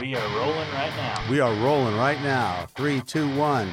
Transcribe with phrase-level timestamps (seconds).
[0.00, 1.24] We are rolling right now.
[1.28, 2.66] We are rolling right now.
[2.76, 3.72] Three, two, one.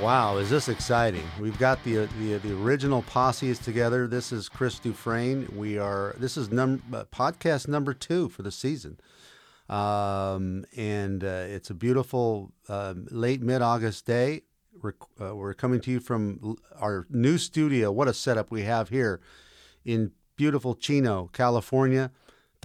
[0.00, 1.24] Wow, is this exciting?
[1.38, 4.06] We've got the the, the original posse is together.
[4.06, 5.46] This is Chris Dufresne.
[5.54, 6.14] We are.
[6.18, 8.98] This is num, uh, podcast number two for the season,
[9.68, 14.42] um, and uh, it's a beautiful uh, late mid August day.
[14.82, 17.92] We're, uh, we're coming to you from our new studio.
[17.92, 19.20] What a setup we have here
[19.84, 22.10] in beautiful Chino, California.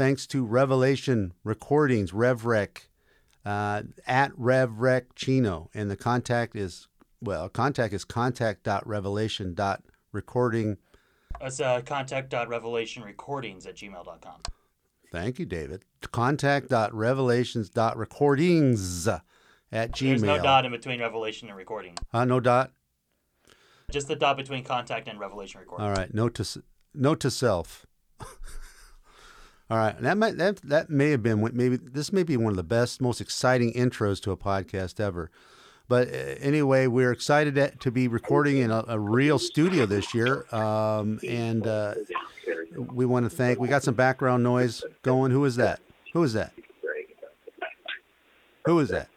[0.02, 2.88] Thanks to Revelation Recordings, RevRec,
[3.46, 5.70] uh, at RevRec Chino.
[5.76, 6.88] And the contact is,
[7.22, 10.78] well, contact is contact.revelation.recording.
[11.40, 14.40] It's uh, contact.revelationrecordings at gmail.com.
[15.12, 15.86] Thank you, David.
[16.12, 19.22] Contact.revelations.recordings at
[19.92, 20.00] gmail.
[20.00, 21.96] There's no dot in between revelation and recording.
[22.12, 22.72] Uh, no dot?
[23.92, 25.86] Just the dot between contact and revelation recording.
[25.86, 26.12] All right.
[26.12, 26.64] Note to,
[26.96, 27.86] note to self.
[29.72, 32.58] All right, that might that that may have been maybe this may be one of
[32.58, 35.32] the best, most exciting intros to a podcast ever.
[35.88, 40.14] But uh, anyway, we're excited to- to be recording in a, a real studio this
[40.14, 41.94] year, um, and uh,
[42.94, 43.60] we want to thank.
[43.60, 45.32] We got some background noise going.
[45.32, 45.80] Who is that?
[46.12, 46.52] Who is that?
[48.66, 49.08] Who is that?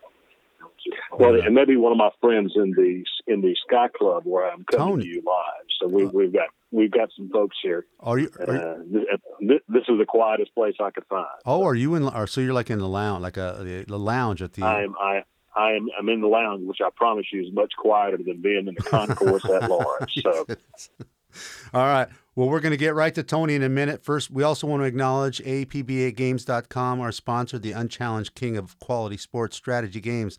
[1.19, 4.49] Well, it may be one of my friends in the in the Sky Club where
[4.49, 5.03] I'm coming Tony.
[5.03, 5.67] to you live.
[5.81, 7.87] So we, we've got we've got some folks here.
[8.01, 8.31] Are you?
[8.47, 11.27] Are you Uh, this, this is the quietest place I could find.
[11.47, 12.03] oh, are you in?
[12.05, 14.65] Or so you're like in the lounge, like a the, lounge at the.
[14.65, 15.25] I am I
[15.57, 18.67] I am I'm in the lounge, which I promise you is much quieter than being
[18.67, 20.15] in the concourse at large.
[20.23, 20.47] So
[21.75, 22.09] All right.
[22.37, 24.05] Well, we're going to get right to Tony in a minute.
[24.05, 29.57] First, we also want to acknowledge APBAGames.com, our sponsor, the unchallenged king of quality sports
[29.57, 30.39] strategy games.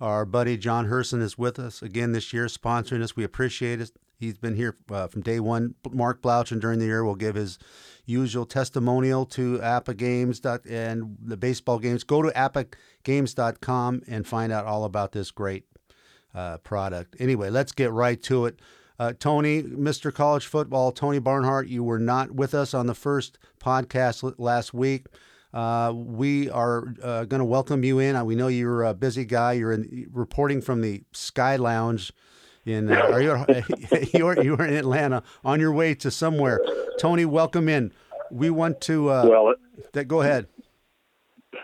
[0.00, 3.16] Our buddy John Herson is with us again this year, sponsoring us.
[3.16, 3.92] We appreciate it.
[4.18, 5.76] He's been here uh, from day one.
[5.92, 7.56] Mark Blaudschun during the year will give his
[8.04, 12.02] usual testimonial to APBA Games and the baseball games.
[12.02, 15.66] Go to apbagames.com and find out all about this great
[16.34, 17.14] uh, product.
[17.20, 18.58] Anyway, let's get right to it.
[18.98, 20.12] Uh, Tony, Mr.
[20.12, 25.06] College Football, Tony Barnhart, you were not with us on the first podcast last week.
[25.54, 28.16] Uh, we are uh, going to welcome you in.
[28.16, 29.52] Uh, we know you're a busy guy.
[29.52, 32.12] You're in, reporting from the Sky Lounge.
[32.68, 33.44] In uh, are you
[34.14, 36.60] you're you're in Atlanta on your way to somewhere?
[36.98, 37.92] Tony, welcome in.
[38.30, 39.10] We want to.
[39.10, 40.48] Uh, well, it, th- go ahead.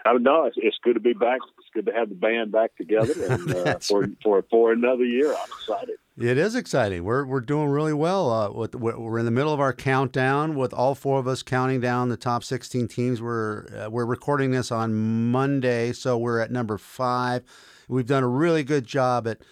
[0.06, 0.46] I don't know.
[0.46, 1.40] It's, it's good to be back.
[1.58, 5.30] It's good to have the band back together, and uh, for for for another year,
[5.30, 5.96] I'm excited.
[6.16, 7.04] It is exciting.
[7.04, 8.30] We're we're doing really well.
[8.30, 11.42] Uh, with, we're we're in the middle of our countdown with all four of us
[11.42, 13.20] counting down the top 16 teams.
[13.20, 17.42] We're uh, we're recording this on Monday, so we're at number five.
[17.88, 19.42] We've done a really good job at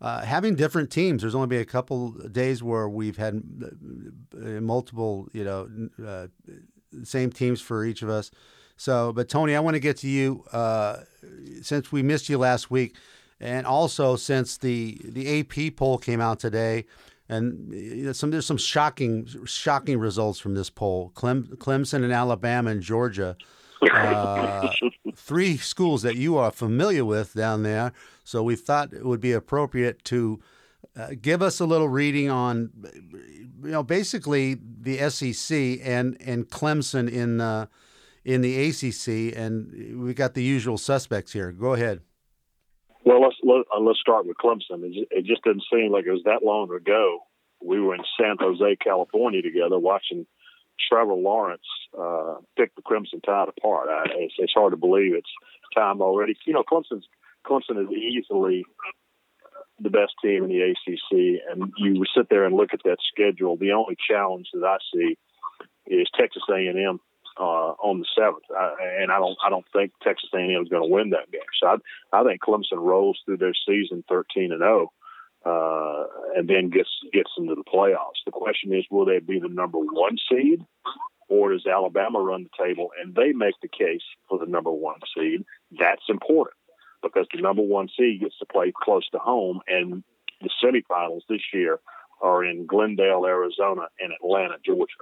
[0.00, 1.22] uh, having different teams.
[1.22, 3.42] There's only been a couple days where we've had
[4.34, 5.68] uh, multiple, you know,
[6.06, 6.26] uh,
[7.02, 8.30] same teams for each of us.
[8.76, 10.98] So, but Tony, I want to get to you uh,
[11.62, 12.94] since we missed you last week,
[13.40, 16.84] and also since the the AP poll came out today,
[17.28, 21.10] and you know, some there's some shocking shocking results from this poll.
[21.14, 23.36] Clem, Clemson and Alabama and Georgia,
[23.92, 24.70] uh,
[25.16, 27.92] three schools that you are familiar with down there.
[28.28, 30.38] So we thought it would be appropriate to
[30.94, 32.70] uh, give us a little reading on,
[33.62, 37.66] you know, basically the SEC and and Clemson in uh,
[38.26, 41.52] in the ACC, and we got the usual suspects here.
[41.52, 42.02] Go ahead.
[43.02, 44.82] Well, let's let, uh, let's start with Clemson.
[44.84, 47.20] It, it just didn't seem like it was that long ago.
[47.64, 50.26] We were in San Jose, California, together watching
[50.86, 51.62] Trevor Lawrence
[51.98, 53.88] uh, pick the Crimson Tide apart.
[53.88, 55.30] I, it's, it's hard to believe it's
[55.74, 56.36] time already.
[56.46, 57.06] You know, Clemson's
[57.48, 58.64] Clemson is easily
[59.80, 63.56] the best team in the ACC, and you sit there and look at that schedule.
[63.56, 65.16] The only challenge that I see
[65.86, 67.00] is Texas A&M
[67.38, 68.44] uh, on the seventh,
[69.00, 71.40] and I don't I don't think Texas A&M is going to win that game.
[71.60, 74.92] So I, I think Clemson rolls through their season thirteen and zero,
[75.46, 76.04] uh,
[76.36, 78.24] and then gets gets into the playoffs.
[78.26, 80.64] The question is, will they be the number one seed,
[81.28, 84.98] or does Alabama run the table and they make the case for the number one
[85.14, 85.44] seed?
[85.78, 86.57] That's important
[87.02, 90.02] because the number one seed gets to play close to home, and
[90.40, 91.80] the semifinals this year
[92.20, 94.92] are in Glendale, Arizona, and Atlanta, Georgia.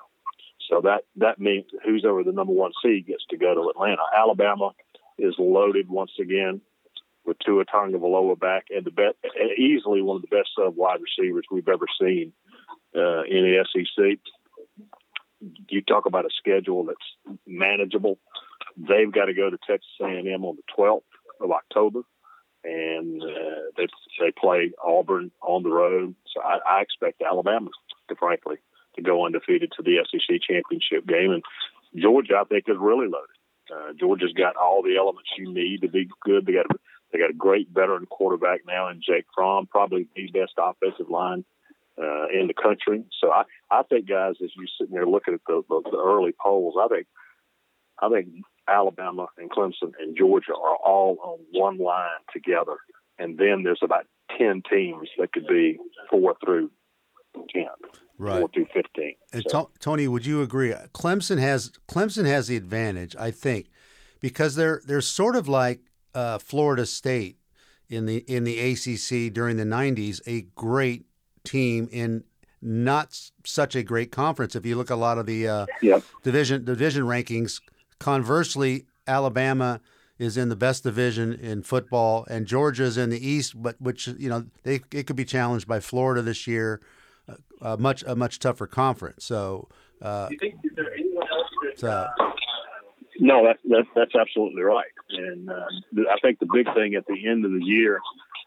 [0.69, 4.03] So that that means who's over the number one seed gets to go to Atlanta.
[4.17, 4.71] Alabama
[5.19, 6.61] is loaded once again
[7.25, 9.17] with Tua Tagovailoa back and the best,
[9.59, 12.33] easily one of the best sub wide receivers we've ever seen
[12.95, 14.19] uh, in the SEC.
[15.69, 18.19] You talk about a schedule that's manageable.
[18.77, 21.03] They've got to go to Texas A&M on the 12th
[21.41, 22.03] of October,
[22.65, 23.87] and uh, they
[24.21, 26.15] they play Auburn on the road.
[26.35, 27.71] So I, I expect Alabama
[28.09, 28.57] to frankly
[28.97, 31.31] to go undefeated to the SEC championship game.
[31.31, 31.43] And
[31.95, 33.37] Georgia, I think, is really loaded.
[33.71, 36.47] Uh, Georgia's got all the elements you need to be good.
[36.47, 36.67] They got
[37.13, 41.45] they got a great veteran quarterback now in Jake Fromm, probably the best offensive line
[41.99, 43.05] uh, in the country.
[43.21, 46.33] So I, I think, guys, as you sitting there looking at the, the, the early
[46.41, 47.07] polls, I think,
[48.01, 48.29] I think
[48.69, 52.77] Alabama and Clemson and Georgia are all on one line together,
[53.19, 55.79] and then there's about ten teams that could be
[56.11, 56.71] four through
[57.51, 57.67] ten,
[58.19, 58.41] right.
[58.41, 59.15] four through fifteen.
[59.33, 59.71] And so.
[59.79, 60.73] Tony, would you agree?
[60.95, 63.71] Clemson has Clemson has the advantage, I think,
[64.21, 65.81] because they're they're sort of like
[66.15, 67.39] uh, Florida State
[67.89, 71.07] in the in the ACC during the '90s, a great
[71.45, 72.25] team in
[72.63, 74.57] not such a great conference.
[74.57, 76.03] If you look at a lot of the uh, yep.
[76.23, 77.61] division division rankings,
[77.99, 79.81] conversely, Alabama
[80.19, 84.07] is in the best division in football, and Georgia is in the East, but which
[84.07, 86.81] you know they it could be challenged by Florida this year,
[87.29, 89.25] uh, a much a much tougher conference.
[89.25, 89.69] So,
[90.01, 90.29] uh,
[91.77, 92.07] so
[93.19, 95.67] no, that's that's that's absolutely right, and uh,
[96.11, 98.01] I think the big thing at the end of the year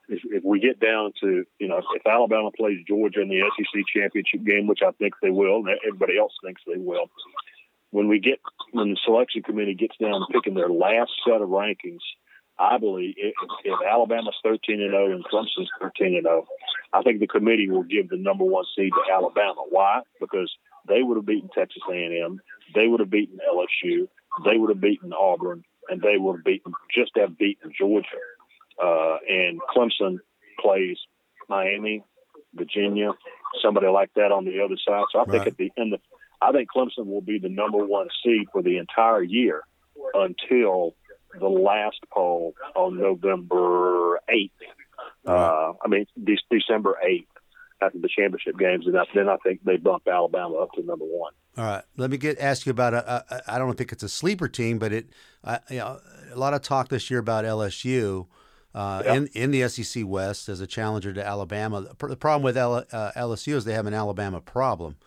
[0.09, 3.83] if, if we get down to, you know, if Alabama plays Georgia in the SEC
[3.95, 7.09] championship game, which I think they will, and everybody else thinks they will,
[7.91, 8.39] when we get
[8.71, 12.03] when the selection committee gets down to picking their last set of rankings,
[12.57, 13.33] I believe if,
[13.63, 16.45] if Alabama's 13 and 0 and Clemson's 13 and 0,
[16.93, 19.63] I think the committee will give the number one seed to Alabama.
[19.69, 20.01] Why?
[20.19, 20.53] Because
[20.87, 22.39] they would have beaten Texas A&M,
[22.75, 24.07] they would have beaten LSU,
[24.45, 28.07] they would have beaten Auburn, and they would have beaten just have beaten Georgia.
[28.81, 30.19] Uh, and Clemson
[30.59, 30.97] plays
[31.49, 32.03] Miami,
[32.53, 33.11] Virginia,
[33.61, 35.05] somebody like that on the other side.
[35.11, 36.01] So I think at the end of,
[36.41, 39.63] I think Clemson will be the number one seed for the entire year
[40.13, 40.95] until
[41.37, 44.51] the last poll on November 8th.
[45.25, 47.25] Uh, I mean, de- December 8th
[47.81, 51.33] after the championship games, and then I think they bump Alabama up to number one.
[51.57, 53.25] All right, let me get ask you about a.
[53.29, 55.09] a I don't think it's a sleeper team, but it,
[55.43, 55.99] uh, you know,
[56.31, 58.27] a lot of talk this year about LSU
[58.73, 61.87] uh, in in the SEC West as a challenger to Alabama.
[61.97, 64.97] The problem with L, uh, LSU is they have an Alabama problem.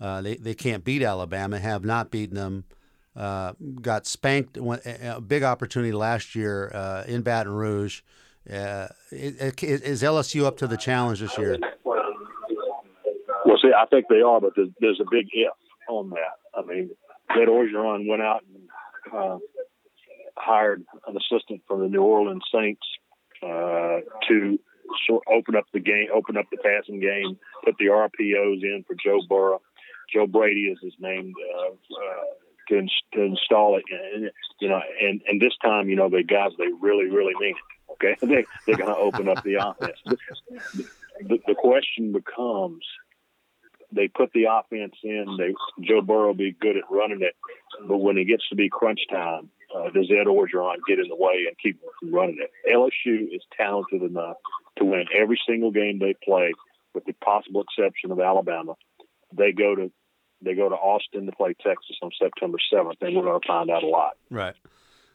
[0.00, 2.64] Uh, they they can't beat Alabama, have not beaten them.
[3.14, 4.56] Uh, got spanked.
[4.56, 8.02] A big opportunity last year uh, in Baton Rouge.
[8.50, 11.58] Uh, is LSU up to the challenge this year?
[11.84, 15.52] Well, see, I think they are, but there's, there's a big if
[15.88, 16.38] on that.
[16.54, 16.90] I mean,
[17.30, 18.42] Ed Orgeron went out
[19.12, 19.40] and
[20.36, 22.86] hired an assistant from the New Orleans Saints
[23.42, 24.58] uh, to
[25.06, 28.96] sort open up the game, open up the passing game, put the RPOs in for
[29.02, 29.60] Joe Burrow.
[30.12, 32.24] Joe Brady is his name uh, uh,
[32.68, 34.30] to, in, to install it, and,
[34.60, 37.92] you know, and and this time, you know, the guys they really really mean it.
[37.92, 39.98] Okay, they they're going to open up the offense.
[40.06, 42.84] The, the question becomes
[43.92, 45.36] they put the offense in.
[45.38, 47.34] They Joe Burrow will be good at running it,
[47.86, 51.16] but when it gets to be crunch time, uh, does Ed Orgeron get in the
[51.16, 52.50] way and keep running it?
[52.72, 54.36] LSU is talented enough
[54.78, 56.52] to win every single game they play,
[56.94, 58.74] with the possible exception of Alabama.
[59.36, 59.92] They go to
[60.42, 63.70] they go to Austin to play Texas on September seventh, and we're going to find
[63.70, 64.16] out a lot.
[64.30, 64.54] Right.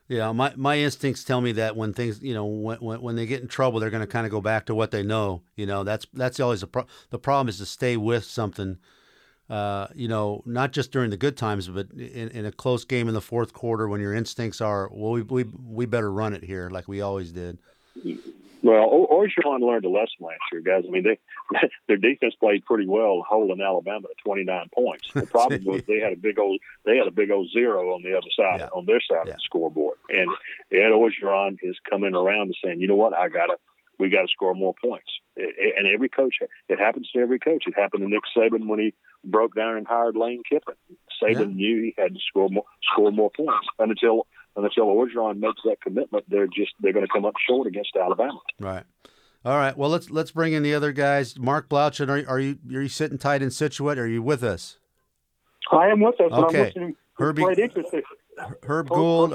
[0.08, 3.26] Yeah, my, my instincts tell me that when things, you know, when, when, when they
[3.26, 5.42] get in trouble, they're going to kind of go back to what they know.
[5.56, 8.78] You know, that's that's always the pro- the problem is to stay with something
[9.50, 13.08] uh, you know, not just during the good times, but in, in, a close game
[13.08, 16.44] in the fourth quarter when your instincts are, well, we, we, we better run it
[16.44, 17.60] here like we always did.
[18.66, 20.86] Well, Orgeron learned a lesson last year, guys.
[20.88, 21.20] I mean, they
[21.88, 25.08] their defense played pretty well, holding Alabama to 29 points.
[25.14, 28.02] The problem was they had a big old they had a big old zero on
[28.02, 28.70] the other side yeah.
[28.74, 29.34] on their side yeah.
[29.34, 30.32] of the scoreboard, and
[30.72, 33.58] Ed Orgeron is coming around and saying, you know what, I got to
[34.00, 35.12] we got to score more points.
[35.38, 36.36] And every coach,
[36.68, 37.66] it happens to every coach.
[37.68, 38.94] It happened to Nick Saban when he
[39.24, 40.76] broke down and hired Lane Kiffin.
[41.22, 41.56] Saban yeah.
[41.56, 43.68] knew he had to score more, score more points.
[43.80, 47.68] And until until Orgeron makes that commitment, they're just they're going to come up short
[47.68, 48.40] against Alabama.
[48.60, 48.84] Right.
[49.44, 49.78] All right.
[49.78, 51.38] Well, let's let's bring in the other guys.
[51.38, 54.00] Mark Blaudschun, are, are you are you sitting tight in Scituate?
[54.00, 54.78] Are you with us?
[55.72, 56.32] I am with us.
[56.32, 56.74] Okay.
[57.18, 57.44] Herbie,
[58.64, 59.34] Herb Gould.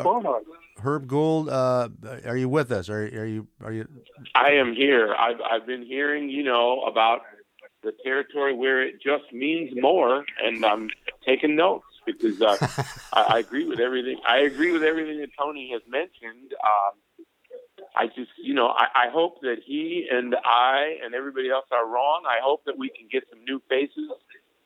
[0.83, 1.89] Herb Gould, uh,
[2.25, 2.89] are you with us?
[2.89, 3.47] Are, are you?
[3.63, 3.87] Are you?
[4.35, 5.15] I am here.
[5.15, 7.21] I've I've been hearing, you know, about
[7.83, 10.91] the territory where it just means more, and I'm
[11.25, 12.57] taking notes because uh,
[13.13, 14.19] I, I, agree with everything.
[14.27, 16.55] I agree with everything that Tony has mentioned.
[16.63, 17.27] Um,
[17.97, 21.87] I just, you know, I, I hope that he and I and everybody else are
[21.87, 22.23] wrong.
[22.27, 24.11] I hope that we can get some new faces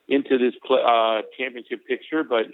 [0.07, 2.45] into this uh, championship picture, but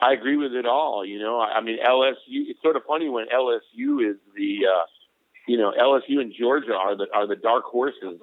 [0.00, 1.04] I agree with it all.
[1.04, 2.14] You know, I, I mean, LSU.
[2.28, 4.84] It's sort of funny when LSU is the, uh,
[5.46, 8.20] you know, LSU and Georgia are the are the dark horses.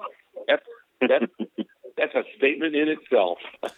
[0.47, 0.63] That's
[1.01, 1.25] that's
[1.97, 3.39] that's a statement in itself.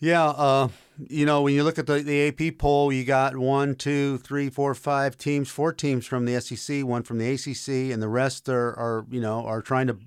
[0.00, 0.68] Yeah, uh,
[1.08, 4.48] you know, when you look at the, the AP poll, you got one, two, three,
[4.48, 8.48] four, five teams, four teams from the SEC, one from the ACC, and the rest
[8.48, 9.98] are, are you know are trying to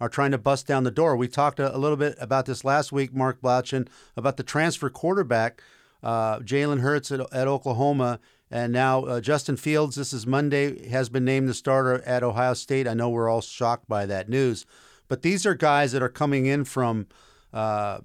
[0.00, 1.16] are trying to bust down the door.
[1.16, 4.90] We talked a, a little bit about this last week, Mark Blaudschun, about the transfer
[4.90, 5.62] quarterback,
[6.02, 9.96] uh, Jalen Hurts at, at, Oklahoma, and now uh, Justin Fields.
[9.96, 12.86] This is Monday has been named the starter at Ohio State.
[12.86, 14.66] I know we're all shocked by that news,
[15.08, 17.06] but these are guys that are coming in from
[17.52, 18.00] uh,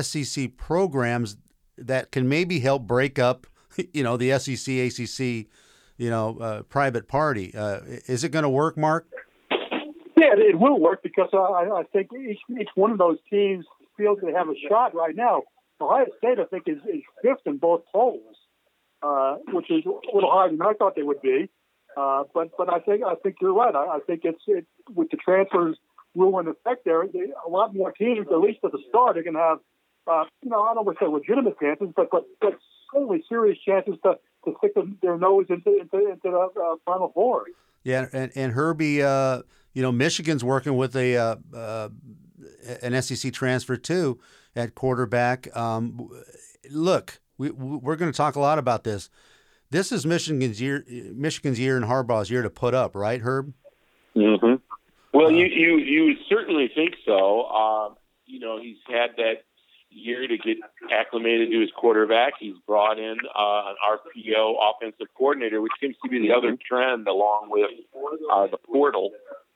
[0.00, 1.36] SEC programs
[1.78, 3.46] that can maybe help break up,
[3.92, 5.46] you know, the SEC ACC,
[5.96, 7.54] you know, uh, private party.
[7.54, 9.06] Uh, is it going to work, Mark?
[10.16, 14.18] Yeah, it will work because I, I think each, each one of those teams feels
[14.22, 15.42] they have a shot right now.
[15.80, 18.36] Ohio State, I think, is, is fifth in both polls,
[19.02, 21.50] uh, which is a little higher than I thought they would be.
[21.96, 23.74] Uh, but but I think I think you're right.
[23.74, 25.78] I, I think it's it, with the transfers
[26.16, 29.22] rule in effect there, they, a lot more teams, at least at the start, are
[29.22, 29.58] going to have,
[30.06, 32.58] uh, you know, I don't want to say legitimate chances, but but, but
[32.92, 37.46] certainly serious chances to, to stick their nose into into, into the uh, Final Four.
[37.84, 39.42] Yeah, and, and Herbie, uh,
[39.72, 41.88] you know, Michigan's working with a uh, uh,
[42.82, 44.18] an SEC transfer too
[44.54, 45.54] at quarterback.
[45.56, 46.10] Um,
[46.70, 49.10] look, we we're going to talk a lot about this.
[49.70, 53.52] This is Michigan's year, Michigan's year, and Harbaugh's year to put up, right, Herb?
[54.14, 54.55] Mm-hmm.
[55.16, 57.46] Well, uh, you you you certainly think so.
[57.46, 57.96] Um,
[58.26, 59.44] you know, he's had that
[59.88, 60.58] year to get
[60.92, 62.34] acclimated to his quarterback.
[62.38, 67.08] He's brought in uh, an RPO offensive coordinator, which seems to be the other trend
[67.08, 67.70] along with
[68.30, 69.12] uh, the portal.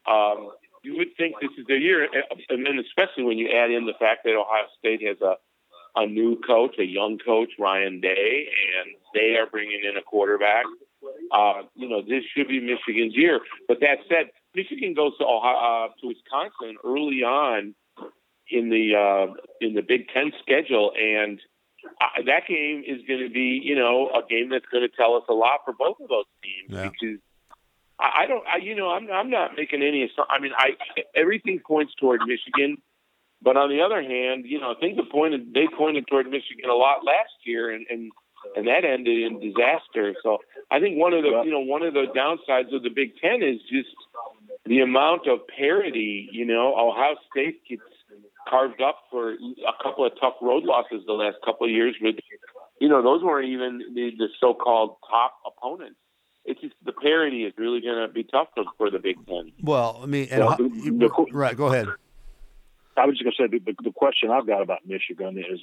[0.09, 0.49] Um,
[0.83, 2.09] you would think this is their year,
[2.49, 5.35] and then especially when you add in the fact that Ohio State has a
[5.95, 10.64] a new coach, a young coach, Ryan Day, and they are bringing in a quarterback.
[11.33, 13.40] Uh, you know, this should be Michigan's year.
[13.67, 17.75] But that said, Michigan goes to Ohio, uh, to Wisconsin early on
[18.50, 21.40] in the uh, in the Big Ten schedule, and
[22.00, 25.14] uh, that game is going to be, you know, a game that's going to tell
[25.14, 26.90] us a lot for both of those teams yeah.
[26.90, 27.19] because
[27.99, 30.11] I, I don't, I, you know, I'm I'm not making any.
[30.28, 30.71] I mean, I
[31.14, 32.78] everything points toward Michigan,
[33.42, 36.75] but on the other hand, you know, things have pointed they pointed toward Michigan a
[36.75, 38.11] lot last year, and and
[38.57, 40.14] and that ended in disaster.
[40.23, 40.38] So
[40.71, 43.42] I think one of the you know one of the downsides of the Big Ten
[43.42, 43.95] is just
[44.67, 46.29] the amount of parity.
[46.33, 47.83] You know, Ohio State gets
[48.49, 52.14] carved up for a couple of tough road losses the last couple of years, but
[52.81, 55.97] you know those weren't even the, the so-called top opponents
[56.45, 59.52] it's just the parity is really going to be tough for, for, the Big Ten.
[59.62, 61.57] Well, I mean, well, the, the, right.
[61.57, 61.87] Go ahead.
[62.97, 65.61] I was just going to say the, the, question I've got about Michigan is,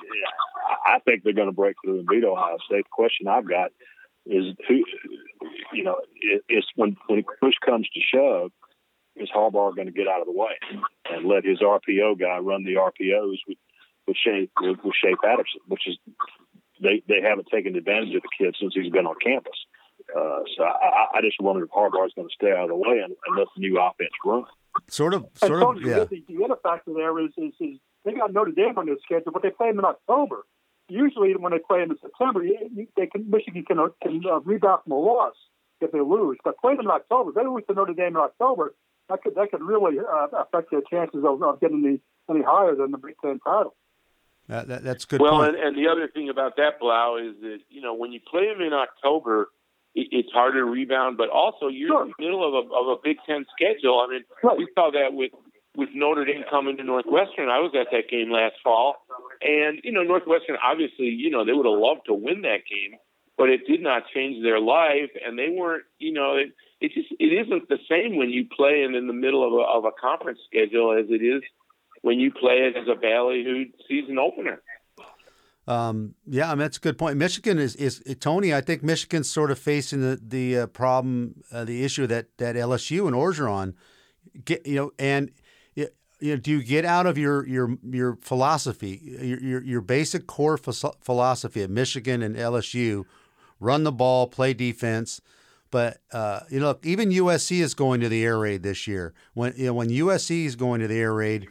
[0.85, 2.85] I think they're going to break through and beat Ohio State.
[2.85, 3.71] The question I've got
[4.25, 4.83] is who,
[5.73, 5.97] you know,
[6.49, 8.51] it's when when push comes to shove,
[9.19, 10.53] is Harbaugh going to get out of the way
[11.11, 13.57] and let his RPO guy run the RPOs with
[14.07, 15.97] with Shea with, with Shea Patterson, which is
[16.81, 19.57] they they haven't taken advantage of the kid since he's been on campus.
[20.15, 22.75] Uh, so I, I just wonder if Harbaugh is going to stay out of the
[22.75, 24.45] way and, and let the new offense run.
[24.89, 26.05] Sort of, sort of, yeah.
[26.05, 29.31] The, the other factor there is, is, is they got Notre Dame on their schedule,
[29.33, 30.45] but they play them in October.
[30.87, 32.41] Usually, when they play them in September,
[32.95, 35.33] they can Michigan can, can uh, rebound from a loss
[35.81, 36.37] if they lose.
[36.43, 37.31] But play them in October.
[37.31, 38.73] If they lose to Notre Dame in October,
[39.09, 41.99] that could that could really uh, affect their chances of, of getting any
[42.29, 43.75] any higher than the Big Ten title.
[44.47, 45.21] that, that's good.
[45.21, 48.19] Well, and, and, the other thing about that, Blau, is that you know when you
[48.29, 49.49] play them in October,
[49.93, 52.03] it, it's harder to rebound, but also you're sure.
[52.03, 53.99] in the middle of a, of a Big Ten schedule.
[53.99, 54.57] I mean, right.
[54.57, 55.31] we saw that with
[55.75, 57.49] with Notre Dame coming to Northwestern.
[57.49, 58.95] I was at that game last fall,
[59.41, 62.99] and you know Northwestern obviously you know they would have loved to win that game,
[63.37, 67.09] but it did not change their life, and they weren't you know it it just
[67.19, 69.91] it isn't the same when you play in, in the middle of a, of a
[69.99, 71.41] conference schedule as it is
[72.01, 74.61] when you play it as a ballyhoo season opener.
[75.67, 77.17] Um, yeah, I mean, that's a good point.
[77.17, 78.53] Michigan is, is Tony.
[78.53, 82.55] I think Michigan's sort of facing the the uh, problem, uh, the issue that that
[82.55, 83.73] LSU and Orgeron
[84.45, 85.31] get, you know, and
[86.19, 90.27] you know, do you get out of your your your philosophy, your your, your basic
[90.27, 93.05] core philosophy at Michigan and LSU,
[93.59, 95.21] run the ball, play defense.
[95.69, 99.13] But uh, you know, even USC is going to the air raid this year.
[99.33, 101.47] When you know when USC is going to the air raid,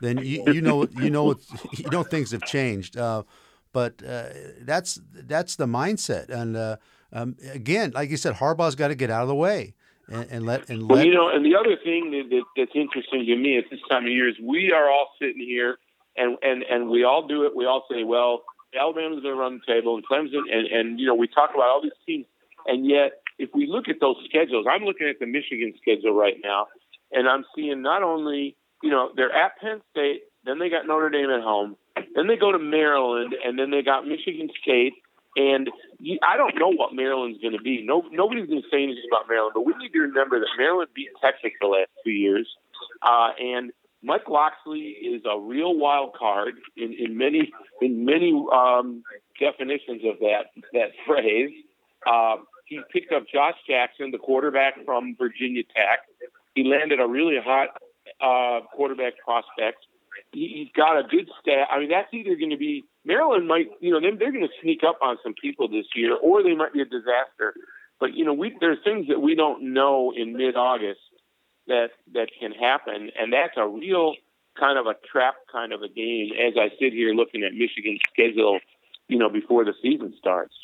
[0.00, 1.34] then you, you know you know
[1.76, 2.96] you know things have changed.
[2.96, 3.24] Uh,
[3.72, 4.28] but uh,
[4.62, 6.30] that's that's the mindset.
[6.30, 6.76] And uh,
[7.12, 9.74] um, again, like you said, Harbaugh's got to get out of the way
[10.08, 11.06] and, and let and well, let.
[11.06, 14.04] you know, and the other thing that, that, that's interesting to me at this time
[14.04, 15.78] of year is we are all sitting here
[16.16, 17.54] and and and we all do it.
[17.54, 18.42] We all say, well,
[18.74, 21.68] Alabama's going to run the table, and Clemson, and and you know, we talk about
[21.68, 22.26] all these teams,
[22.66, 26.36] and yet if we look at those schedules, I'm looking at the Michigan schedule right
[26.42, 26.66] now,
[27.12, 31.10] and I'm seeing not only you know they're at Penn State, then they got Notre
[31.10, 31.76] Dame at home,
[32.14, 34.94] Then they go to Maryland, and then they got Michigan State.
[35.36, 35.70] And
[36.00, 37.84] you, I don't know what Maryland's going to be.
[37.84, 40.90] No, nobody's going to say anything about Maryland, but we need to remember that Maryland
[40.94, 42.48] beat Texas the last two years,
[43.02, 43.70] uh, and
[44.02, 47.52] Mike Locksley is a real wild card in, in many
[47.82, 49.02] in many um,
[49.40, 51.50] definitions of that that phrase.
[52.06, 52.36] Uh,
[52.66, 56.00] he picked up Josh Jackson, the quarterback from Virginia Tech.
[56.54, 57.68] He landed a really hot
[58.20, 59.86] uh, quarterback prospect.
[60.32, 61.68] He, he's got a good stat.
[61.70, 64.54] I mean, that's either going to be Maryland might, you know, they're, they're going to
[64.62, 67.54] sneak up on some people this year, or they might be a disaster.
[67.98, 71.00] But you know, we there's things that we don't know in mid-August
[71.68, 74.14] that that can happen, and that's a real
[74.58, 76.32] kind of a trap kind of a game.
[76.32, 78.58] As I sit here looking at Michigan's schedule,
[79.06, 80.54] you know, before the season starts.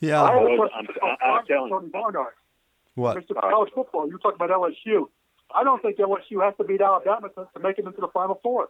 [0.00, 0.22] Yeah.
[0.22, 1.78] I have a I'm- question I'm- I'm telling you.
[1.78, 2.34] Tony Barnhart.
[2.94, 3.16] What?
[3.16, 3.38] Mr.
[3.40, 5.08] College football, you talked about LSU.
[5.54, 8.38] I don't think LSU has to beat Alabama to, to make it into the Final
[8.42, 8.68] Four.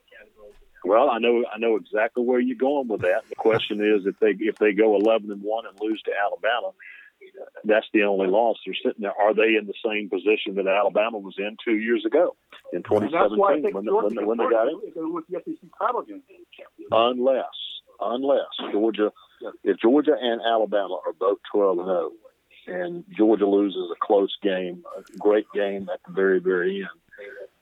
[0.85, 3.23] Well, I know I know exactly where you're going with that.
[3.29, 6.73] The question is if they if they go 11 and one and lose to Alabama,
[7.65, 8.57] that's the only loss.
[8.65, 9.13] They're sitting there.
[9.19, 12.37] Are they in the same position that Alabama was in two years ago
[12.73, 15.13] in And that's why I 2017 think when, they- when, they- when they got in?
[15.15, 16.23] with the SEC title game.
[16.91, 17.47] Unless
[18.01, 19.13] unless Georgia,
[19.63, 22.13] if Georgia and Alabama are both 12 and 0,
[22.67, 26.89] and Georgia loses a close game, a great game at the very very end.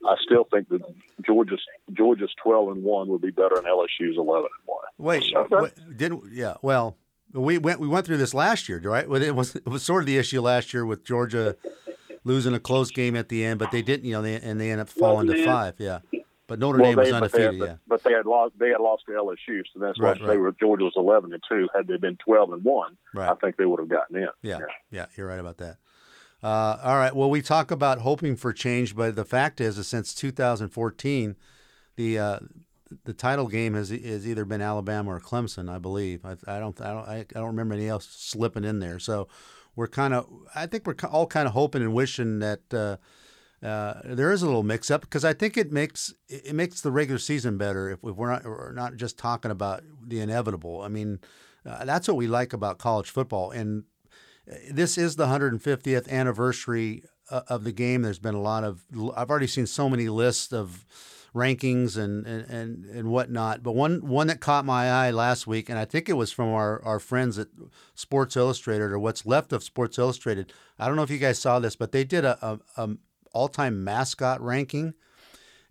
[0.07, 0.81] I still think that
[1.27, 1.61] Georgia's
[1.93, 4.85] Georgia's 12 and one would be better than LSU's 11 and one.
[4.99, 5.57] Wait, Okay.
[5.57, 6.55] wait, didn't yeah?
[6.62, 6.97] Well,
[7.32, 9.04] we went we went through this last year, right?
[9.04, 11.56] It was it was sort of the issue last year with Georgia
[12.25, 14.70] losing a close game at the end, but they didn't, you know, they, and they
[14.70, 15.75] ended up falling to five.
[15.78, 16.00] Yeah,
[16.46, 17.58] but Notre Dame was they, but, they, undefeated.
[17.60, 18.54] but, Yeah, but they had lost.
[18.58, 21.42] They had lost to LSU, so that's why Right, they were Georgia was 11 and
[21.49, 21.68] two.
[21.75, 23.30] Had they been 12 and one, Right.
[23.30, 24.28] I think they would have gotten in.
[24.42, 24.58] yeah,
[24.90, 25.06] yeah.
[25.16, 25.76] You're right about that.
[26.42, 27.14] Uh, all right.
[27.14, 31.37] Well, we talk about hoping for change, but the fact is, that since 2014,
[31.96, 32.38] the uh,
[33.04, 36.25] the title game has has either been Alabama or Clemson, I believe.
[36.25, 38.99] I, I don't, I don't, I, don't remember any else slipping in there.
[38.99, 39.28] So
[39.76, 42.97] we're kind of, I think we're all kind of hoping and wishing that uh,
[43.65, 46.91] uh, there is a little mix up because I think it makes it makes the
[46.91, 50.80] regular season better if, if we're not we're not just talking about the inevitable.
[50.80, 51.21] I mean,
[51.67, 53.84] uh, that's what we like about college football, and
[54.50, 58.00] uh, this is the 150th anniversary uh, of the game.
[58.02, 58.82] There's been a lot of
[59.15, 60.86] I've already seen so many lists of
[61.34, 63.62] rankings and, and, and, and whatnot.
[63.62, 66.49] But one one that caught my eye last week, and I think it was from
[66.49, 67.49] our, our friends at
[67.95, 70.52] Sports Illustrated or what's left of Sports Illustrated.
[70.78, 72.38] I don't know if you guys saw this, but they did a,
[72.76, 72.90] a, a
[73.32, 74.95] all time mascot ranking,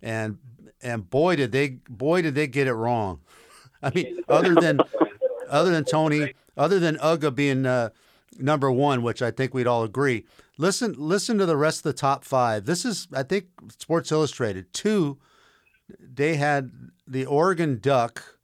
[0.02, 0.38] and
[0.82, 3.20] and boy did they boy did they get it wrong.
[3.82, 4.80] I mean, other than
[5.48, 7.90] other than Tony, other than Uga being uh,
[8.38, 10.24] number one, which I think we'd all agree.
[10.58, 12.66] Listen, listen to the rest of the top five.
[12.66, 13.46] This is, I think,
[13.78, 14.72] Sports Illustrated.
[14.72, 15.18] Two,
[15.98, 16.70] they had
[17.06, 18.38] the Oregon Duck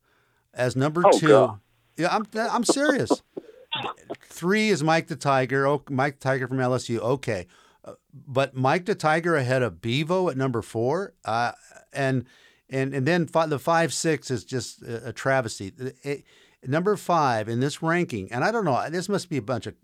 [0.54, 1.28] as number Oh, two.
[1.28, 1.60] God.
[1.96, 3.10] Yeah, I'm I'm serious.
[4.28, 5.66] Three is Mike the Tiger.
[5.66, 6.98] Oh, Mike the Tiger from LSU.
[6.98, 7.46] Okay,
[7.84, 11.14] Uh, but Mike the Tiger ahead of Bevo at number four.
[11.24, 11.52] Uh,
[11.92, 12.24] and
[12.68, 15.72] and and then fi- the five six is just a, a travesty.
[16.02, 16.24] It-
[16.66, 18.88] number five in this ranking, and I don't know.
[18.90, 19.74] This must be a bunch of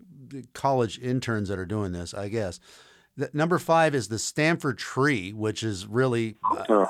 [0.53, 2.13] college interns that are doing this.
[2.13, 2.59] I guess.
[3.15, 6.89] The, number five is the Stanford Tree, which is really uh, Oh,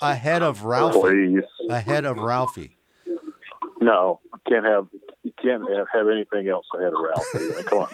[0.00, 1.00] ahead of Ralphie.
[1.00, 2.76] please, Ahead of Ralphie.
[3.80, 4.86] no, can't have
[5.22, 7.26] you can't have, have anything else ahead of Ralph.
[7.34, 7.88] Anyway, Come on,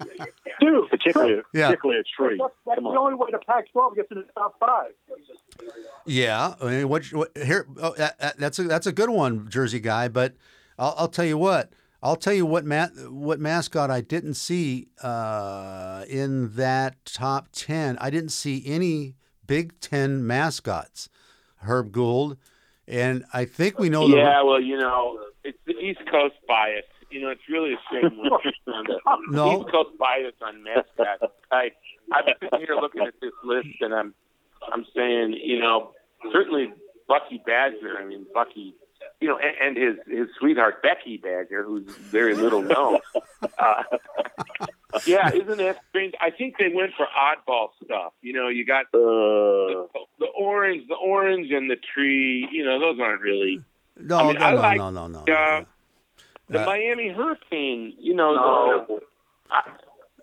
[0.60, 1.68] Dude, particularly Yeah.
[1.68, 2.36] particularly a tree.
[2.40, 2.96] that's, that's the on.
[2.96, 4.90] only way the Pac-12 gets in the top five.
[6.06, 7.66] Yeah, I mean, what, what here?
[7.80, 10.08] Oh, that, that- that's a that's a good one, Jersey guy.
[10.08, 10.34] But
[10.78, 11.72] I'll, I'll tell you what.
[12.02, 17.96] I'll tell you what ma- what mascot I didn't see uh, in that top ten.
[18.00, 19.14] I didn't see any
[19.46, 21.08] Big Ten mascots.
[21.58, 22.36] Herb Gould,
[22.86, 24.06] and I think we know.
[24.06, 26.84] Yeah, well, you know, it's the East Coast bias.
[27.10, 28.30] You know, it's really a shame when
[28.66, 28.84] on
[29.30, 29.60] the No.
[29.62, 31.32] East Coast bias on mascots.
[31.50, 31.70] I
[32.12, 34.14] I'm sitting here looking at this list, and I'm
[34.72, 35.92] I'm saying, you know,
[36.32, 36.72] certainly
[37.08, 37.96] Bucky Badger.
[37.98, 38.74] I mean, Bucky,
[39.20, 42.98] you know, and, and his his sweetheart Becky Badger, who's very little known.
[43.58, 43.82] Uh,
[45.06, 46.14] yeah, isn't that strange?
[46.20, 48.12] I think they went for oddball stuff.
[48.22, 49.86] You know, you got Uh,
[50.18, 52.48] the orange, the orange, and the tree.
[52.52, 53.62] You know, those aren't really
[53.96, 55.64] no, I mean, no, I no, like, no, no, no, uh,
[56.48, 57.94] the Uh, Miami Hurricane.
[57.98, 58.84] You know, No.
[58.88, 59.00] the,
[59.50, 59.62] I,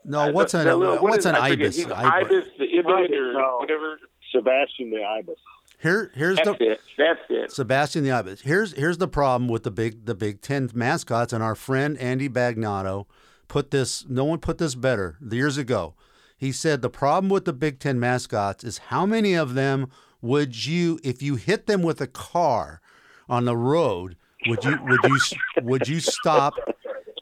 [0.06, 0.32] no.
[0.32, 1.86] What's the, an little- what what's is- an ibis?
[1.86, 1.94] Ibis.
[1.98, 3.58] ibis, the ibis, or No.
[3.60, 4.00] whatever.
[4.32, 5.38] Sebastian the ibis.
[5.82, 6.82] Here, here's That's the it.
[6.98, 7.52] That's it.
[7.52, 8.42] Sebastian the Ibis.
[8.42, 12.30] Here's here's the problem with the big the Big Ten mascots, and our friend Andy
[12.30, 13.08] Bagnato
[13.52, 14.06] put this.
[14.08, 15.94] No one put this better years ago.
[16.38, 20.66] He said the problem with the Big Ten mascots is how many of them would
[20.66, 22.80] you, if you hit them with a car
[23.28, 24.16] on the road,
[24.48, 25.20] would you would you
[25.64, 26.54] would you stop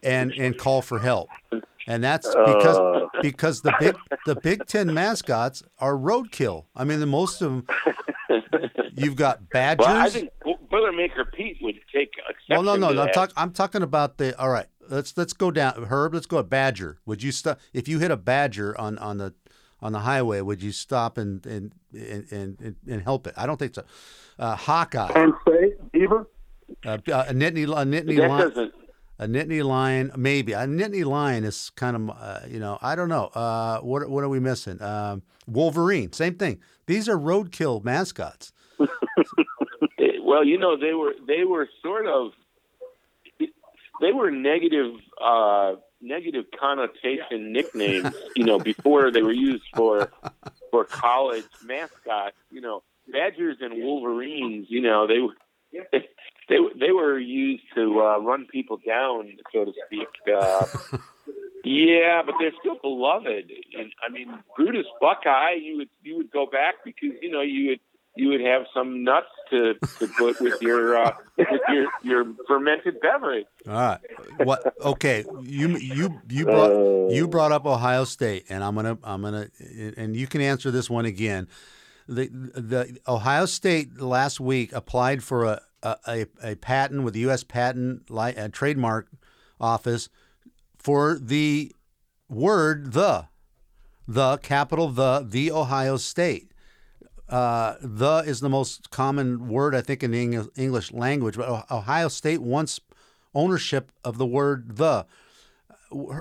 [0.04, 1.30] and and call for help?
[1.88, 3.08] And that's because Uh.
[3.24, 3.96] because the big
[4.28, 6.66] the Big Ten mascots are roadkill.
[6.76, 7.68] I mean, the most of them.
[8.94, 9.88] You've got badgers.
[9.88, 10.30] Well, I think
[10.72, 13.04] Boilermaker Pete would take exception well, no, no, no.
[13.04, 14.38] I'm, talk, I'm talking about the.
[14.40, 15.86] All right, let's let's go down.
[15.90, 17.00] Herb, let's go at badger.
[17.06, 19.34] Would you stop if you hit a badger on on the
[19.82, 20.42] on the highway?
[20.42, 23.34] Would you stop and and and and, and help it?
[23.38, 23.84] I don't think so.
[24.38, 26.28] Uh, Hawkeye, Penn State, Beaver.
[26.86, 28.74] uh, a Nittany, a Nittany that lion, doesn't.
[29.20, 33.10] a Nittany lion, maybe a Nittany lion is kind of uh, you know I don't
[33.10, 33.26] know.
[33.28, 34.82] Uh, what what are we missing?
[34.82, 36.60] Um, Wolverine, same thing.
[36.86, 38.52] These are roadkill mascots.
[40.22, 42.32] Well, you know, they were they were sort of
[44.02, 48.14] they were negative uh, negative connotation nicknames.
[48.36, 50.12] You know, before they were used for
[50.72, 52.38] for college mascots.
[52.52, 54.68] You know, Badgers and Wolverines.
[54.70, 55.34] You know, they were.
[56.50, 60.08] They, they were used to uh, run people down, so to speak.
[60.36, 60.66] Uh,
[61.64, 63.52] yeah, but they're still beloved.
[63.78, 67.70] And I mean, Brutus Buckeye, you would you would go back because you know you
[67.70, 67.80] would
[68.20, 73.00] you would have some nuts to, to put with your uh, with your your fermented
[73.02, 73.46] beverage.
[73.68, 74.00] All right.
[74.44, 74.74] What?
[74.82, 75.26] Okay.
[75.42, 79.48] You you you brought you brought up Ohio State, and I'm gonna I'm gonna
[79.98, 81.48] and you can answer this one again.
[82.08, 87.44] The the Ohio State last week applied for a a, a patent with the U.S.
[87.44, 89.08] Patent Li- uh, Trademark
[89.60, 90.10] Office
[90.78, 91.72] for the
[92.28, 93.28] word the
[94.08, 96.52] the capital the the Ohio State.
[97.30, 101.64] Uh, the is the most common word I think in the English language, but Oh-
[101.78, 102.80] Ohio State wants
[103.36, 105.06] ownership of the word the.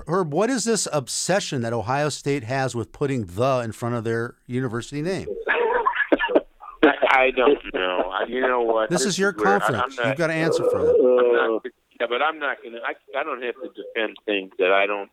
[0.07, 4.03] Herb, what is this obsession that Ohio State has with putting the in front of
[4.03, 5.27] their university name?
[7.11, 8.11] I don't know.
[8.11, 8.89] I, you know what?
[8.89, 9.97] This is your conference.
[9.97, 11.71] not- You've got to answer for that.
[11.99, 12.77] Yeah, but I'm not gonna.
[12.85, 15.09] I, I don't have to defend things that I don't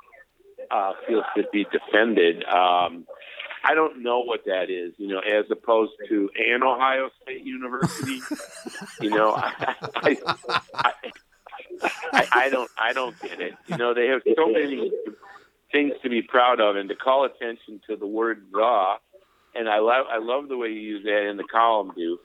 [0.70, 2.44] uh, feel should be defended.
[2.44, 3.06] Um,
[3.66, 8.20] I don't know what that is, you know, as opposed to an Ohio State University.
[9.00, 10.16] you know, I, I,
[10.72, 10.92] I,
[12.12, 13.54] I, I don't, I don't get it.
[13.66, 14.92] You know, they have so many
[15.72, 18.94] things to be proud of, and to call attention to the word "the,"
[19.56, 22.18] and I love, I love the way you use that in the column, do.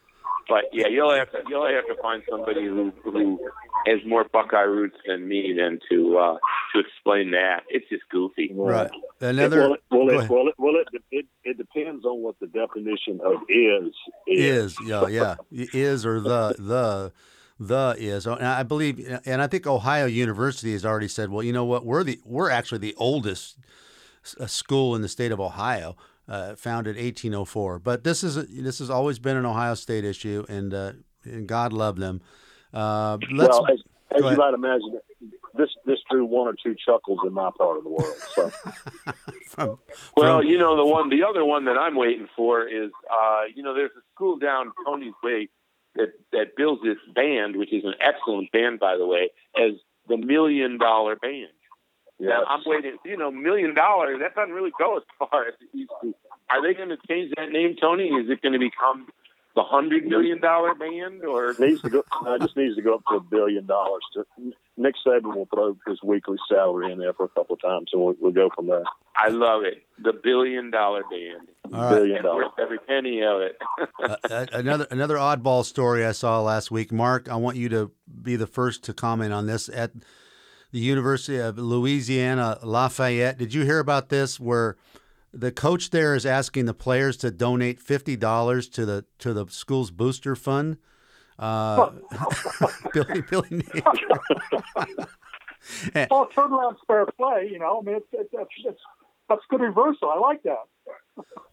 [0.48, 3.40] But yeah, you'll have to, you'll have to find somebody who who
[3.86, 6.38] has more Buckeye roots than me than to uh,
[6.74, 7.64] to explain that.
[7.70, 8.52] It's just goofy.
[8.54, 8.90] Right.
[9.20, 12.36] well, Another it, well, go it, well, it, well it, it, it depends on what
[12.40, 13.94] the definition of is
[14.28, 14.74] is.
[14.74, 17.12] is yeah yeah is or the the
[17.60, 21.54] the is and I believe and I think Ohio University has already said well you
[21.54, 23.58] know what we're the we're actually the oldest
[24.40, 25.96] uh, school in the state of Ohio
[26.28, 30.74] uh, founded 1804 but this is this has always been an Ohio State issue and
[30.74, 32.22] uh, and God love them
[32.74, 33.80] uh, let's well, as,
[34.16, 35.00] as you might imagine,
[35.56, 38.16] this this drew one or two chuckles in my part of the world.
[38.34, 38.50] So
[39.48, 39.80] from,
[40.16, 43.42] Well, from- you know the one, the other one that I'm waiting for is, uh,
[43.54, 45.50] you know, there's a school down Tony's Way
[45.96, 49.74] that that builds this band, which is an excellent band, by the way, as
[50.08, 51.52] the Million Dollar Band.
[52.22, 52.98] Now yeah, I'm waiting.
[53.04, 56.14] You know, million dollars that doesn't really go as far as it used to.
[56.50, 58.10] Are they going to change that name, Tony?
[58.10, 59.08] Is it going to become
[59.56, 62.04] the hundred million dollar band, or it needs to go.
[62.26, 64.04] It just needs to go up to a billion dollars.
[64.14, 64.26] To,
[64.78, 68.02] Nick Saban will throw his weekly salary in there for a couple of times, and
[68.02, 68.84] we'll, we'll go from there.
[69.16, 71.96] I love it, the billion dollar band, all right.
[71.96, 72.46] Billion and dollars.
[72.46, 73.58] worth every penny of it.
[74.04, 76.92] uh, uh, another another oddball story I saw last week.
[76.92, 79.70] Mark, I want you to be the first to comment on this.
[79.70, 79.92] At
[80.72, 84.40] the University of Louisiana Lafayette, did you hear about this?
[84.40, 84.78] Where
[85.34, 89.46] the coach there is asking the players to donate fifty dollars to the to the
[89.50, 90.78] school's booster fund.
[91.40, 91.92] Uh,
[92.94, 93.84] Billy Billy Napier.
[96.10, 97.50] Well, turnaround fair play.
[97.52, 98.82] You know, I mean, it's, it's, it's, it's
[99.28, 100.10] that's good reversal.
[100.10, 100.68] I like that.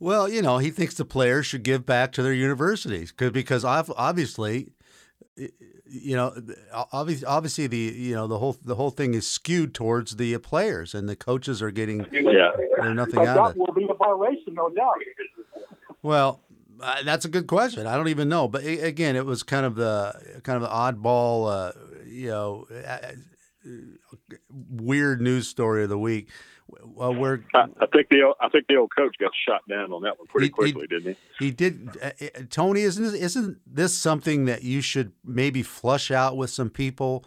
[0.01, 3.93] Well, you know, he thinks the players should give back to their universities because ob-
[3.97, 4.69] obviously,
[5.87, 6.35] you know,
[6.93, 10.95] obviously, obviously the you know the whole the whole thing is skewed towards the players,
[10.95, 13.59] and the coaches are getting Yeah, they're nothing But out that of it.
[13.59, 14.95] will be a violation, no doubt.
[16.03, 16.41] Well,
[16.81, 17.87] uh, that's a good question.
[17.87, 20.69] I don't even know, but a- again, it was kind of the kind of the
[20.69, 21.73] oddball, uh,
[22.07, 22.99] you know, uh,
[23.67, 23.69] uh,
[24.71, 26.29] weird news story of the week.
[26.95, 29.93] Well, where I, I think the old- I think the old coach got shot down
[29.93, 31.45] on that one pretty He- he- quickly, didn't he?
[31.47, 32.83] He did, uh, uh, Tony.
[32.83, 37.25] Isn't this, isn't this something that you should maybe flush out with some people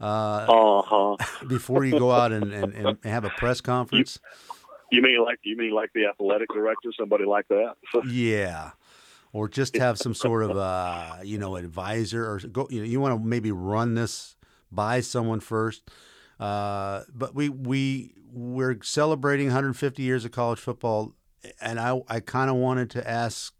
[0.00, 0.04] uh,
[0.48, 1.16] Uh huh.
[1.46, 4.18] before you go out and, and, and have a press conference?
[4.90, 7.74] You mean like you mean like the athletic director, somebody like that?
[8.10, 8.72] Yeah.
[9.32, 12.66] or just have some sort of uh, you know advisor or go.
[12.70, 14.36] You know, you want to maybe run this
[14.70, 15.82] by someone first.
[16.42, 21.14] Uh, but we we we're celebrating 150 years of college football,
[21.60, 23.54] and I I kind of wanted to ask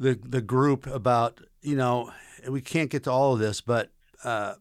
[0.00, 2.10] the the group about you know
[2.48, 3.90] we can't get to all of this, but
[4.24, 4.54] uh,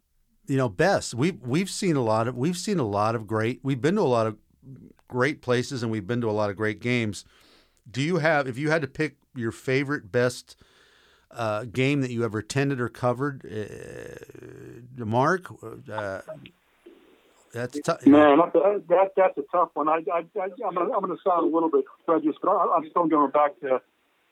[0.48, 3.62] you know best we've we've seen a lot of we've seen a lot of great
[3.64, 4.36] we've been to a lot of
[5.08, 7.24] great places and we've been to a lot of great games.
[7.90, 10.58] Do you have if you had to pick your favorite best
[11.32, 15.48] uh, game that you ever attended or covered, uh, Mark?
[15.90, 16.22] Uh,
[17.54, 18.06] that's tough.
[18.06, 19.88] Man, that's a, that, that's a tough one.
[19.88, 22.90] I, I, I, I'm going I'm to sound a little bit prejudiced, but I, I'm
[22.90, 23.82] still going back to,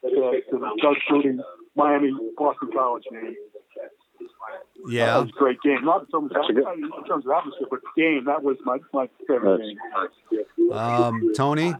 [0.03, 1.39] to, to the Doug Flutie
[1.75, 3.35] Miami Boston College game.
[4.87, 5.83] Yeah, that was a great game.
[5.83, 8.25] Not in terms of, in terms of atmosphere, but game.
[8.25, 9.61] That was my my favorite
[10.31, 10.71] game.
[10.71, 11.73] Um, Tony,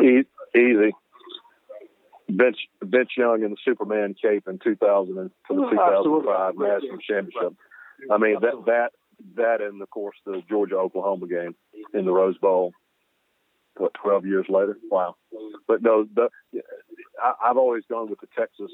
[0.00, 0.92] easy.
[2.28, 7.54] Vince Vince Young in the Superman cape in 2000 and for the 2005 national championship.
[8.10, 8.90] I mean that that
[9.36, 11.54] that and of course the Georgia Oklahoma game
[11.92, 12.72] in the Rose Bowl.
[13.76, 14.78] What 12 years later?
[14.88, 15.16] Wow.
[15.66, 16.28] But no, the,
[17.20, 18.70] I, I've always gone with the Texas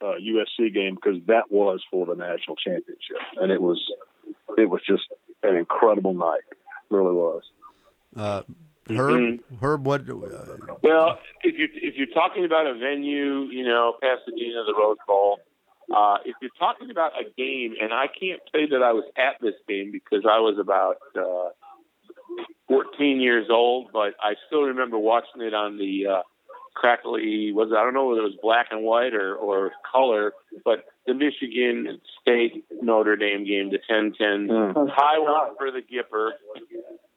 [0.00, 3.80] uh, USC game because that was for the national championship, and it was
[4.58, 5.04] it was just
[5.42, 6.40] an incredible night.
[6.50, 6.56] It
[6.94, 7.42] really was.
[8.16, 8.42] Uh,
[8.88, 9.64] Herb, Mm-hmm.
[9.64, 10.00] Herb, what?
[10.08, 14.96] Uh, Well, if you if you're talking about a venue, you know, Pasadena, the Rose
[15.06, 15.38] Bowl.
[15.94, 19.40] Uh, if you're talking about a game, and I can't say that I was at
[19.40, 21.50] this game because I was about uh,
[22.68, 26.22] 14 years old, but I still remember watching it on the uh,
[26.74, 27.52] crackly.
[27.52, 30.32] Was I don't know whether it was black and white or or color,
[30.64, 34.88] but the Michigan State Notre Dame game, the 10-10 Mm.
[34.92, 36.30] high one for the Gipper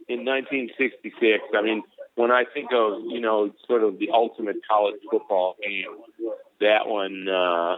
[0.09, 1.43] in 1966.
[1.55, 1.83] I mean,
[2.15, 7.27] when I think of you know sort of the ultimate college football game, that one
[7.29, 7.75] uh,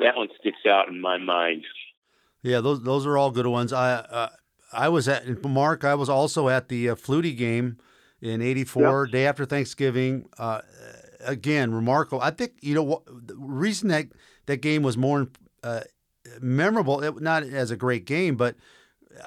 [0.00, 1.64] that one sticks out in my mind.
[2.42, 3.72] yeah, those those are all good ones.
[3.72, 4.28] I uh,
[4.72, 5.84] I was at Mark.
[5.84, 7.78] I was also at the uh, Flutie game
[8.20, 10.28] in '84, day after Thanksgiving.
[10.38, 10.60] Uh,
[11.24, 12.20] again, remarkable.
[12.20, 14.06] I think you know what the reason that
[14.46, 15.28] that game was more
[15.62, 15.80] uh,
[16.40, 17.02] memorable.
[17.02, 18.56] It, not as a great game, but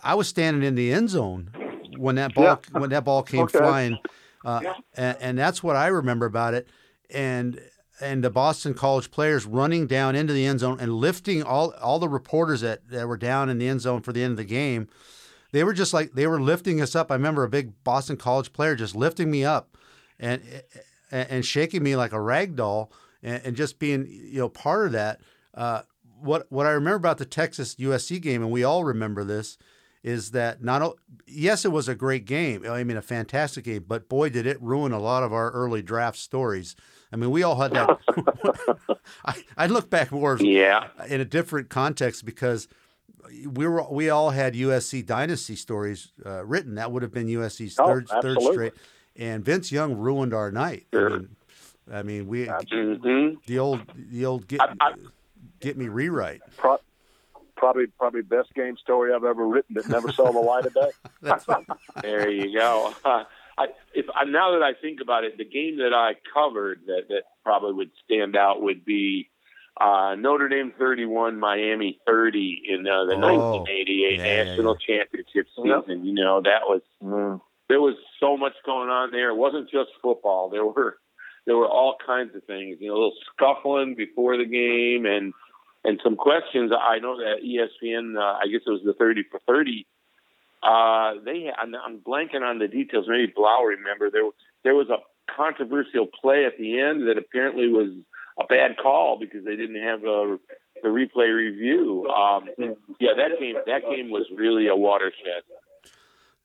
[0.04, 1.52] I was standing in the end zone
[1.98, 3.58] when that ball when that ball came Okay.
[3.58, 3.98] flying,
[4.46, 4.62] uh,
[4.96, 6.68] and, and that's what I remember about it.
[7.10, 7.60] And
[8.02, 12.00] and the Boston College players running down into the end zone and lifting all all
[12.00, 14.44] the reporters that, that were down in the end zone for the end of the
[14.44, 14.88] game.
[15.52, 17.12] They were just like they were lifting us up.
[17.12, 19.78] I remember a big Boston College player just lifting me up
[20.20, 20.42] and
[21.12, 22.92] and, shaking me like a rag doll
[23.24, 25.22] and, and just being you know part of that.
[25.54, 25.82] Uh,
[26.22, 29.58] what what I remember about the Texas USC game, and we all remember this,
[30.04, 32.66] is that not yes, it was a great game.
[32.70, 35.82] I mean, a fantastic game, but boy, did it ruin a lot of our early
[35.82, 36.76] draft stories.
[37.12, 38.00] I mean, we all had that.
[39.26, 42.68] I, I look back more Yeah, in a different context because
[43.48, 46.76] we were we all had USC dynasty stories uh, written.
[46.76, 48.74] That would have been USC's Oh, third third straight,
[49.16, 50.88] and Vince Young ruined our night.
[50.94, 51.36] I mean,
[51.92, 54.94] I mean, we hmm the old the old get I- I-
[55.60, 56.42] get me rewrite.
[56.58, 56.78] Pro-
[57.58, 60.92] probably probably best game story I've ever written that never saw the light of day.
[62.02, 62.94] There you go.
[63.60, 67.04] I, if I, now that I think about it, the game that I covered that
[67.10, 69.30] that probably would stand out would be
[69.82, 75.48] uh, Notre Dame 31, Miami 30 in uh, the Oh, 1988 yeah, yeah, national championship
[75.58, 75.86] Yep.
[75.86, 76.06] season.
[76.06, 77.42] You know that was Mm.
[77.68, 79.30] there was so much going on there.
[79.30, 80.50] It wasn't just football.
[80.50, 80.98] There were
[81.46, 82.78] there were all kinds of things.
[82.80, 85.34] You know, a little scuffling before the game and
[85.86, 86.72] and some questions.
[86.72, 88.18] I know that ESPN.
[88.18, 89.86] Uh, I guess it was the thirty for thirty.
[90.62, 93.06] Uh, they I'm, I'm blanking on the details.
[93.08, 94.30] Maybe Blau remember there
[94.64, 94.98] there was a
[95.34, 97.92] controversial play at the end that apparently was
[98.40, 100.38] a bad call because they didn't have a
[100.82, 102.08] the replay review.
[102.08, 102.50] Um,
[103.00, 105.44] yeah, that game that game was really a watershed.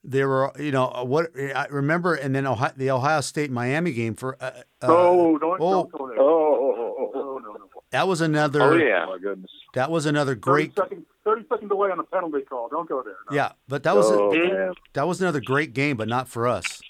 [0.03, 4.14] there were you know what I remember, and then Ohio, the Ohio State Miami game
[4.14, 4.50] for uh,
[4.83, 5.70] uh, oh, don't, oh.
[5.70, 6.20] don't go there.
[6.20, 7.68] Oh, oh, oh, oh, No, no, no.
[7.95, 9.05] That was another Oh yeah.
[9.07, 9.51] oh my goodness.
[9.75, 12.69] that was another great seconds, 30 seconds away on a penalty call.
[12.69, 13.15] Don't go there.
[13.31, 13.37] No.
[13.37, 16.81] yeah, but that was oh, a, that was another great game, but not for us.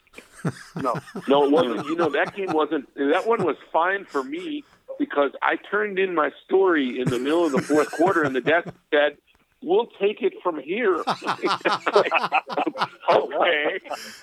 [0.77, 0.95] No.
[1.27, 1.87] No, it wasn't.
[1.87, 2.87] You know, that game wasn't.
[2.97, 4.63] That one was fine for me
[4.99, 8.43] because I turned in my story in the middle of the fourth quarter, and the
[8.43, 9.17] desk said,
[9.65, 12.09] "We'll take it from here." okay.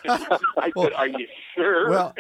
[0.08, 2.16] I said, "Are you sure?" Well,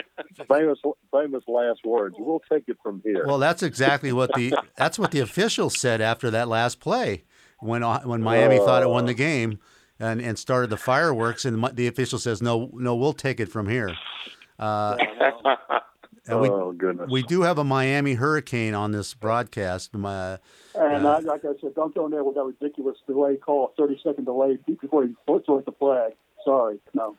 [0.50, 0.80] famous
[1.12, 2.16] famous last words.
[2.18, 3.26] We'll take it from here.
[3.26, 7.24] Well, that's exactly what the that's what the officials said after that last play
[7.60, 9.60] when when Miami thought it won the game
[10.00, 13.70] and, and started the fireworks and the official says no no we'll take it from
[13.70, 13.96] here.
[14.60, 14.98] Uh,
[16.32, 17.10] and we oh goodness.
[17.10, 19.94] we do have a Miami Hurricane on this broadcast.
[19.94, 20.40] My,
[20.76, 23.74] And Uh, I, like I said, don't go in there with that ridiculous delay call,
[23.78, 26.14] 30 second delay before you throw the flag.
[26.46, 27.16] Sorry, no.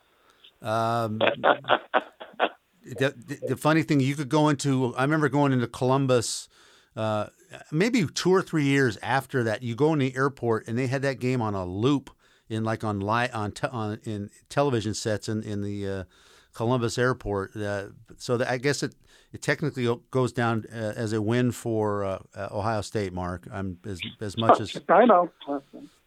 [0.62, 1.18] um,
[2.84, 4.94] the, the, the funny thing, you could go into.
[4.96, 6.48] I remember going into Columbus.
[6.94, 7.26] Uh,
[7.70, 11.00] maybe two or three years after that, you go in the airport and they had
[11.02, 12.10] that game on a loop
[12.48, 16.04] in like on li- on te- on in television sets in in the uh,
[16.52, 17.56] Columbus airport.
[17.56, 17.86] Uh,
[18.18, 18.94] so that, I guess it
[19.32, 23.12] it technically goes down uh, as a win for uh, uh, Ohio State.
[23.12, 25.30] Mark, I'm as as much as I know.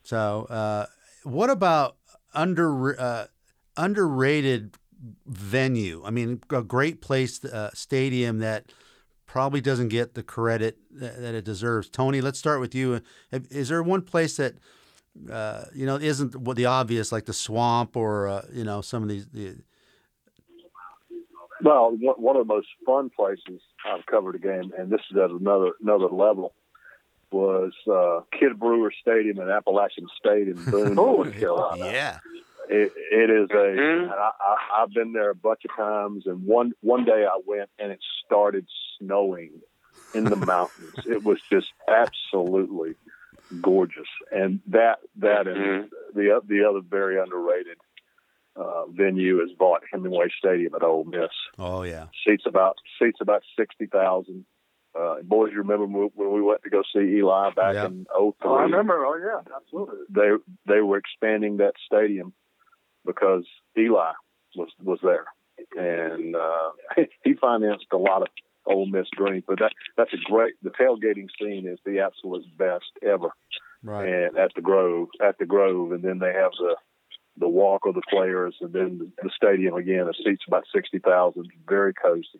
[0.04, 0.46] so.
[0.50, 0.86] Uh,
[1.24, 1.98] what about
[2.34, 3.26] under uh,
[3.76, 4.76] underrated
[5.26, 6.04] venue?
[6.06, 8.72] I mean, a great place, uh, stadium that
[9.26, 11.90] probably doesn't get the credit that, it deserves.
[11.90, 13.02] Tony, let's start with you.
[13.32, 14.54] Is there one place that
[15.32, 19.02] uh, you know isn't what the obvious, like the swamp or uh, you know some
[19.02, 19.28] of these?
[19.28, 19.56] The,
[21.66, 25.18] Well, one one of the most fun places I've covered a game, and this is
[25.18, 26.54] at another another level,
[27.32, 31.86] was uh, Kidd Brewer Stadium in Appalachian State in Boone, North Carolina.
[31.92, 32.20] yeah,
[32.70, 33.56] It, it is a.
[33.56, 34.04] Mhm.
[34.04, 37.40] and I, I, I've been there a bunch of times, and one one day I
[37.48, 38.68] went and it started
[39.00, 39.50] snowing
[40.14, 40.94] in the mountains.
[41.08, 42.94] it was just absolutely
[43.60, 47.78] gorgeous, and that that and the the other very underrated
[48.56, 51.30] uh, venue is bought Hemingway Stadium at Ole Miss.
[51.60, 54.46] oh yeah, Seats about seats about sixty thousand.
[54.98, 57.88] Uh, boys, you remember when when we went to go see Eli back Yeah.
[57.88, 59.06] in Oh, I remember.
[59.06, 59.98] Oh, yeah, absolutely.
[60.10, 60.30] they
[60.74, 62.32] they were expanding that stadium
[63.06, 63.46] because
[63.78, 64.14] Eli
[64.56, 65.26] was was there,
[65.78, 66.70] and uh,
[67.24, 68.30] he financed a lot of
[68.66, 69.44] Ole Miss dreams.
[69.46, 70.54] But that that's a great.
[70.64, 73.30] The tailgating scene is the absolute best ever,
[73.84, 74.08] right.
[74.08, 76.76] and at the Grove, at the Grove, and then they have the
[77.38, 80.08] the walk of the players, and then the, the stadium again.
[80.08, 81.50] It seats about sixty thousand.
[81.68, 82.40] Very cozy.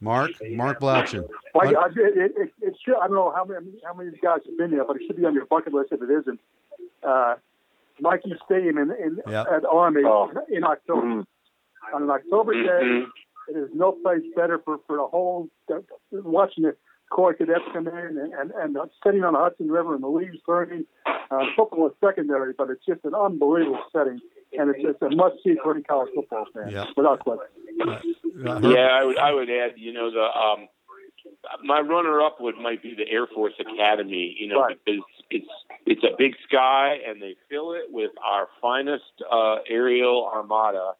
[0.00, 1.28] Mark, Mark Blaudschun.
[1.54, 4.14] Like, I, it, it, it, it should, I don't know how many, how many of
[4.16, 6.10] you guys have been there, but it should be on your bucket list if it
[6.10, 6.40] isn't.
[7.02, 7.34] Uh,
[8.00, 9.46] Michie Stadium in, in Yep.
[9.52, 10.30] at Army Oh.
[10.50, 11.02] in October.
[11.06, 11.26] Mhm.
[11.94, 13.06] On an October day, Mhm.
[13.48, 15.48] it is no place better for, for the whole
[16.10, 16.76] watching the
[17.10, 20.38] Corps cadets come in and, and, and sitting on the Hudson River and the leaves
[20.46, 20.84] burning.
[21.30, 24.20] Uh, football is secondary, but it's just an unbelievable setting,
[24.58, 26.86] and it's, it's a must see for any college football fan, Yeah.
[26.96, 27.46] without question.
[27.84, 30.68] Uh, Yeah, I would I would add, you know, the um
[31.64, 34.76] my runner up would might be the Air Force Academy, you know, Right.
[34.84, 35.46] because it's
[35.86, 40.92] it's a big sky and they fill it with our finest uh aerial armada.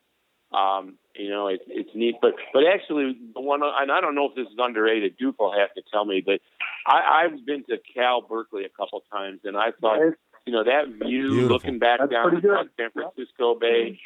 [0.55, 2.17] Um, you know, it's it's neat.
[2.21, 5.53] But but actually the one and I don't know if this is underrated, Duke will
[5.53, 6.41] have to tell me, but
[6.87, 10.01] I, I've been to Cal Berkeley a couple times and I thought
[10.47, 11.49] you know, that view Beautiful.
[11.49, 13.99] looking back That's down pretty on San Francisco Bay,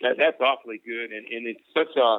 [0.00, 2.18] that that's awfully good and, and it's such a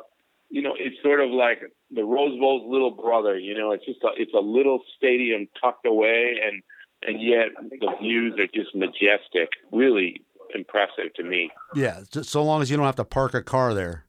[0.54, 3.40] you know, it's sort of like the Rose Bowl's little brother.
[3.40, 6.62] You know, it's just a, it's a little stadium tucked away, and
[7.02, 9.50] and yet the views are just majestic.
[9.72, 10.22] Really
[10.56, 11.52] impressive to me.
[11.76, 14.06] Yeah, just so long as you don't have to park a car there.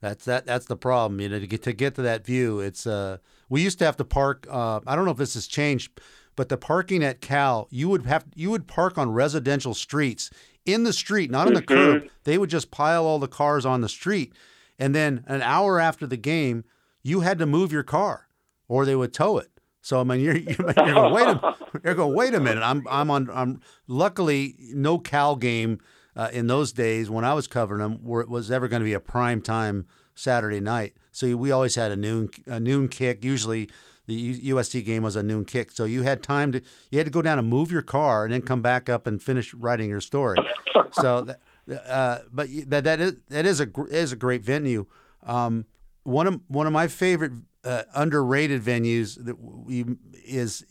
[0.00, 0.46] That's that.
[0.46, 1.20] That's the problem.
[1.20, 3.18] You know, to get to get to that view, it's uh.
[3.50, 4.46] We used to have to park.
[4.50, 6.00] Uh, I don't know if this has changed,
[6.36, 10.30] but the parking at Cal, you would have you would park on residential streets
[10.66, 12.08] in the street, not on the curb.
[12.24, 14.34] They would just pile all the cars on the street,
[14.78, 16.64] and then an hour after the game,
[17.02, 18.28] you had to move your car,
[18.68, 19.48] or they would tow it.
[19.80, 22.62] So I mean, you're you're, you're going wait a you're going wait a minute.
[22.62, 25.80] I'm I'm on I'm luckily no Cal game
[26.16, 28.92] uh, in those days when I was covering them were, was ever going to be
[28.92, 30.94] a prime time Saturday night.
[31.12, 33.24] So we always had a noon a noon kick.
[33.24, 33.68] Usually
[34.06, 35.70] the USC game was a noon kick.
[35.70, 38.32] So you had time to you had to go down and move your car and
[38.32, 40.38] then come back up and finish writing your story.
[40.92, 41.40] so, that,
[41.86, 44.86] uh, but that that is that is a is a great venue.
[45.24, 45.66] Um,
[46.02, 47.32] one of one of my favorite
[47.68, 49.84] uh, underrated venues that we
[50.24, 50.64] is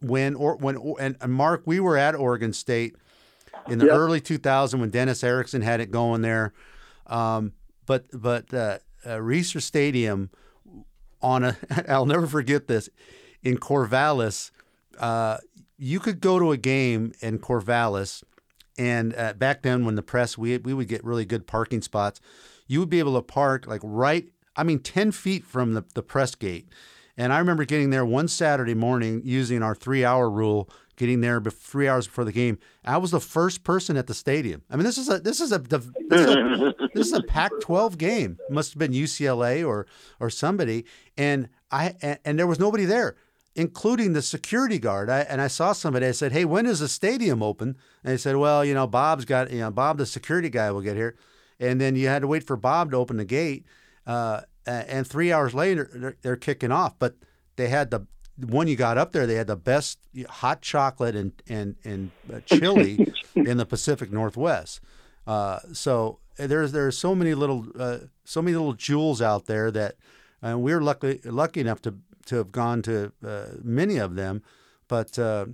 [0.00, 2.94] when or when and, and Mark we were at Oregon State
[3.68, 3.94] in the Yep.
[3.94, 6.52] early 2000 when Dennis Erickson had it going there.
[7.06, 7.52] Um,
[7.86, 10.30] but but uh, uh, Reser Stadium
[11.20, 11.56] on a
[11.88, 12.88] I'll never forget this
[13.42, 14.52] in Corvallis.
[14.98, 15.38] Uh,
[15.76, 18.22] you could go to a game in Corvallis,
[18.78, 22.20] and uh, back then when the press we we would get really good parking spots.
[22.66, 24.26] You would be able to park like right,
[24.56, 26.68] I mean, ten feet from the the press gate.
[27.16, 31.40] And I remember getting there one Saturday morning using our three hour rule, getting there
[31.40, 32.58] three hours before the game.
[32.84, 34.62] I was the first person at the stadium.
[34.70, 37.98] I mean, this is a this is a this is a, this is a Pac-12
[37.98, 38.38] game.
[38.48, 39.86] It must have been UCLA or
[40.18, 40.84] or somebody,
[41.16, 43.16] and I and, and there was nobody there,
[43.54, 45.08] including the security guard.
[45.08, 46.06] I, and I saw somebody.
[46.06, 49.24] I said, "Hey, when is the stadium open?" And they said, "Well, you know, Bob's
[49.24, 51.16] got you know Bob, the security guy, will get here."
[51.60, 53.64] And then you had to wait for Bob to open the gate.
[54.06, 56.98] Uh, and three hours later they're, they're kicking off.
[56.98, 57.16] But
[57.56, 58.06] they had the
[58.38, 59.98] when you got up there, they had the best
[60.28, 64.80] hot chocolate and and and uh, chili in the Pacific Northwest.
[65.26, 69.96] Uh, so there's there's so many little uh, so many little jewels out there that,
[70.42, 71.94] and we're lucky lucky enough to
[72.26, 74.42] to have gone to uh, many of them,
[74.88, 75.18] but.
[75.18, 75.46] Uh,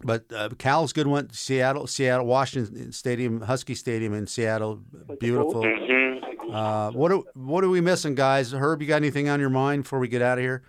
[0.00, 1.30] but uh, Cal's good one.
[1.32, 4.80] Seattle, Seattle, Washington Stadium, Husky Stadium in Seattle,
[5.18, 5.64] beautiful.
[5.64, 6.37] Mm-hmm.
[6.52, 8.52] Uh, what are, what are we missing, guys?
[8.52, 10.62] Herb, you got anything on your mind before we get out of here?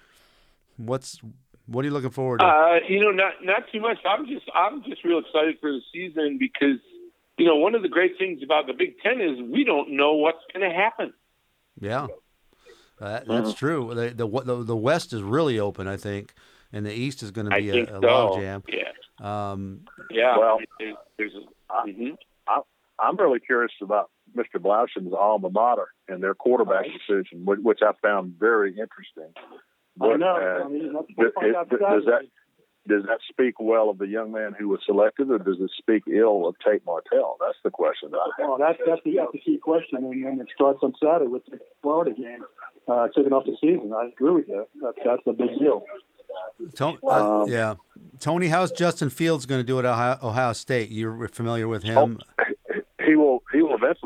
[0.78, 1.20] What's
[1.68, 2.46] what are you looking forward to?
[2.46, 3.98] Uh, you know, not not too much.
[4.06, 6.80] I'm just I'm just real excited for the season because
[7.38, 10.14] you know one of the great things about the Big Ten is we don't know
[10.16, 11.14] what's going to happen.
[11.80, 12.08] Yeah,
[13.00, 13.94] uh, that's true.
[13.94, 16.34] The, the, the the West is really open, I think,
[16.74, 18.00] and the East is going to be I a, a so.
[18.02, 18.64] logjam.
[18.68, 20.38] Yeah, Um, yeah.
[20.38, 22.18] Well, there's, there's a, I- mhm.
[23.02, 24.62] I'm really curious about Mr.
[24.62, 29.32] Blaudschun's alma mater and their quarterback decision, which, which I found very interesting.
[29.38, 29.42] I
[29.98, 30.36] But, know.
[30.62, 32.22] uh, I mean, that's does, what I got does that
[32.88, 36.04] does that speak well of the young man who was selected, or does it speak
[36.12, 37.38] ill of Tate Martell?
[37.40, 38.50] That's the question that I have.
[38.50, 41.46] Well, that's that's the, that's the key question, and, and it starts on Saturday with
[41.46, 42.44] the Florida game,
[42.88, 43.92] uh, kicking off the season.
[43.96, 44.66] I agree with you.
[44.82, 45.84] That's that's a big deal.
[46.76, 47.76] Tony, uh, Um, yeah,
[48.20, 50.90] Tony, how's Justin Fields going to do at Ohio, Ohio State?
[50.90, 52.20] You're familiar with him?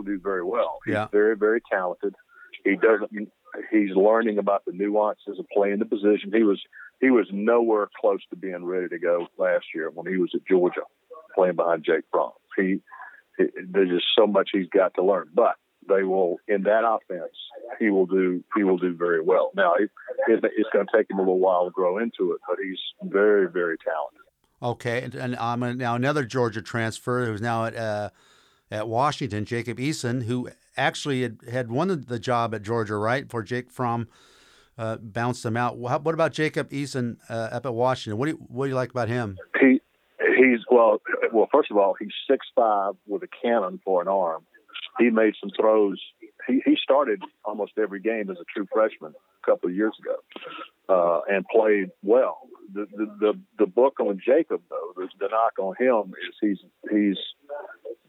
[0.06, 0.80] Will he will eventually do very well.
[0.86, 1.08] He's Yeah.
[1.12, 2.16] very very talented.
[2.64, 3.32] He doesn't.
[3.72, 6.32] He's learning about the nuances of playing the position.
[6.34, 6.62] He was
[7.01, 10.41] he was nowhere close to being ready to go last year when he was at
[10.49, 10.82] Georgia,
[11.36, 12.32] playing behind Jake Fromm.
[12.58, 12.82] He,
[13.38, 15.56] he there's just so much he's got to learn, but
[15.88, 17.36] they will in that offense.
[17.80, 19.51] He will do he will do very well.
[19.56, 19.91] Now it,
[20.28, 22.80] it, it's going to take him a little while to grow into it, but he's
[23.04, 24.22] very very talented.
[24.62, 28.10] Okay, and, and um, now another Georgia transfer who's now at uh,
[28.74, 33.26] at Washington, Jacob Eason, who actually had, had won the job at Georgia, right?
[33.28, 34.07] Before Jake Fromm
[34.80, 35.78] uh, bounced him out.
[35.78, 38.17] Wha- What about Jacob Eason uh, up at Washington?
[38.17, 39.38] What do you what do you like about him?
[39.61, 39.80] He
[40.36, 40.99] he's well
[41.32, 44.43] well first of all he's six five with a cannon for an arm.
[44.97, 46.01] He made some throws.
[46.47, 49.13] He he started almost every game as a true freshman
[49.43, 50.15] a couple of years ago,
[50.89, 52.39] uh, and played well.
[52.73, 56.59] The, the the the book on Jacob though, the, the knock on him is he's
[56.89, 57.17] he's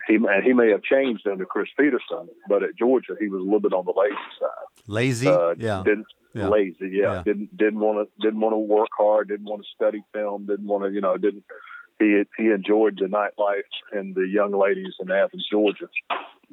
[0.08, 3.44] he and he may have changed under Chris Petersen, but at Georgia he was a
[3.44, 4.66] little bit on the lazy side.
[4.86, 6.48] Lazy, Uh, yeah, Didn't Yeah.
[6.48, 7.14] lazy, yeah.
[7.14, 7.22] Yeah.
[7.24, 9.28] Didn't didn't want to didn't want to work hard.
[9.28, 10.46] Didn't want to study film.
[10.46, 11.44] Didn't want to you know didn't.
[11.98, 15.88] He he enjoyed the nightlife and the young ladies in Athens, Georgia,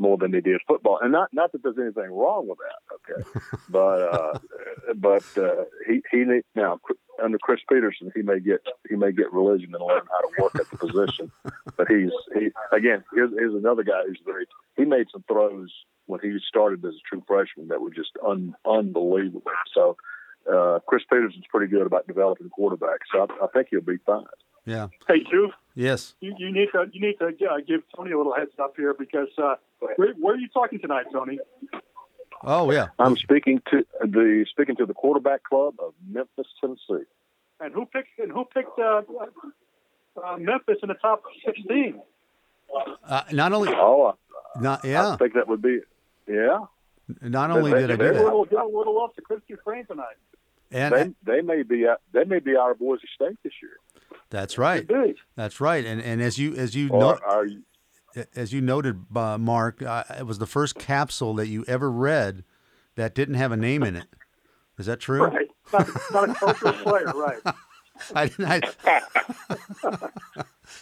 [0.01, 0.99] more than he did football.
[1.01, 3.39] And not not that there's anything wrong with that, okay.
[3.69, 4.39] but uh,
[4.95, 6.79] but uh, he he need, now
[7.23, 10.55] under Chris Petersen he may get he may get religion and learn how to work
[10.55, 11.31] at the position.
[11.77, 14.45] But he's he again here's here's another guy who's very
[14.75, 15.71] he made some throws
[16.05, 19.43] when he started as a true freshman that were just un, unbelievable.
[19.73, 19.95] So
[20.51, 23.07] uh, Chris Petersen's pretty good about developing quarterbacks.
[23.11, 24.25] So I, I think he'll be fine.
[24.65, 26.15] Yeah, Hey, Drew, yes.
[26.21, 28.93] you, you need to you need to uh, give Tony a little heads up here
[28.97, 29.55] because uh,
[29.95, 31.39] where, where are you talking tonight, Tony?
[32.43, 37.05] Oh yeah, I'm speaking to the speaking to the quarterback club of Memphis, Tennessee.
[37.59, 39.01] And who picked and who picked uh,
[40.23, 42.01] uh, Memphis in the top sixteen?
[43.05, 44.15] uh, not only Oh,
[44.59, 45.79] not I, yeah, I think that would be
[46.27, 46.59] yeah.
[47.21, 49.55] not only they- did I they do were that, Little, little, little off to Christy
[49.63, 50.15] Crane tonight.
[50.71, 53.77] And They they may be out, they may be of Boise State this year.
[54.29, 54.89] that's right,
[55.35, 55.85] that's right.
[55.85, 57.19] And and as you as you know,
[58.35, 62.43] as you noted, uh, Mark, uh, it was the first capsule that you ever read
[62.95, 64.07] that didn't have a name in it.
[64.77, 65.23] Is that true?
[65.25, 65.47] Right.
[65.71, 67.39] Not, not a cultural player, right.
[68.15, 68.75] I didn't.
[68.83, 69.01] I,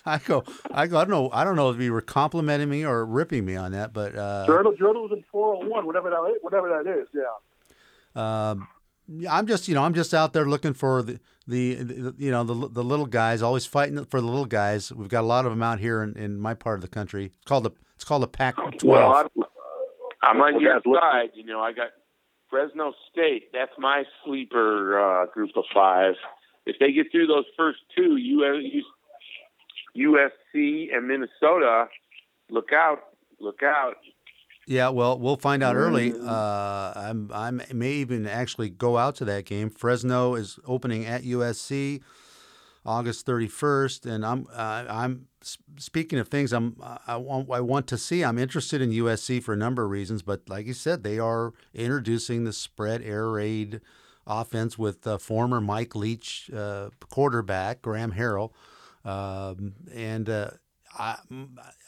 [0.06, 0.44] I go.
[0.72, 0.98] I go.
[0.98, 1.30] I don't know.
[1.34, 4.46] I don't know if you were complimenting me or ripping me on that, but uh,
[4.48, 8.50] Journal Journal was in four oh one, whatever that is, whatever that is, yeah.
[8.52, 8.68] um,
[9.30, 12.44] I'm just you know I'm just out there looking for the, the, the you know
[12.44, 14.92] the the little guys, always fighting for the little guys.
[14.92, 17.26] We've got a lot of them out here in, in my part of the country.
[17.26, 18.84] It's called the it's called the Pac-12.
[18.84, 19.28] Well, I'm,
[20.22, 21.32] I'm on Well, your side.
[21.34, 21.90] You know, I got
[22.50, 23.52] Fresno State.
[23.52, 26.14] That's my sleeper uh, group of five.
[26.66, 28.64] If they get through those first two, US,
[29.98, 31.86] USC and Minnesota,
[32.50, 33.00] look out!
[33.40, 33.96] Look out!
[34.70, 36.12] Yeah, well, we'll find out early.
[36.12, 36.28] Mm.
[36.28, 39.72] Uh, I'm, I'm may even actually go out to that game.
[39.72, 42.02] Fresno is opening at USC
[42.86, 45.26] August 31st, and I'm, uh, I'm
[45.78, 46.76] speaking of things I'm,
[47.08, 48.24] I want, I want to see.
[48.24, 51.52] I'm interested in USC for a number of reasons, but like you said, they are
[51.74, 53.82] introducing the spread air raid
[54.28, 58.52] offense with uh, former Mike Leach uh, quarterback Graham Harrell,
[59.04, 60.52] um, and uh,
[60.96, 61.16] I,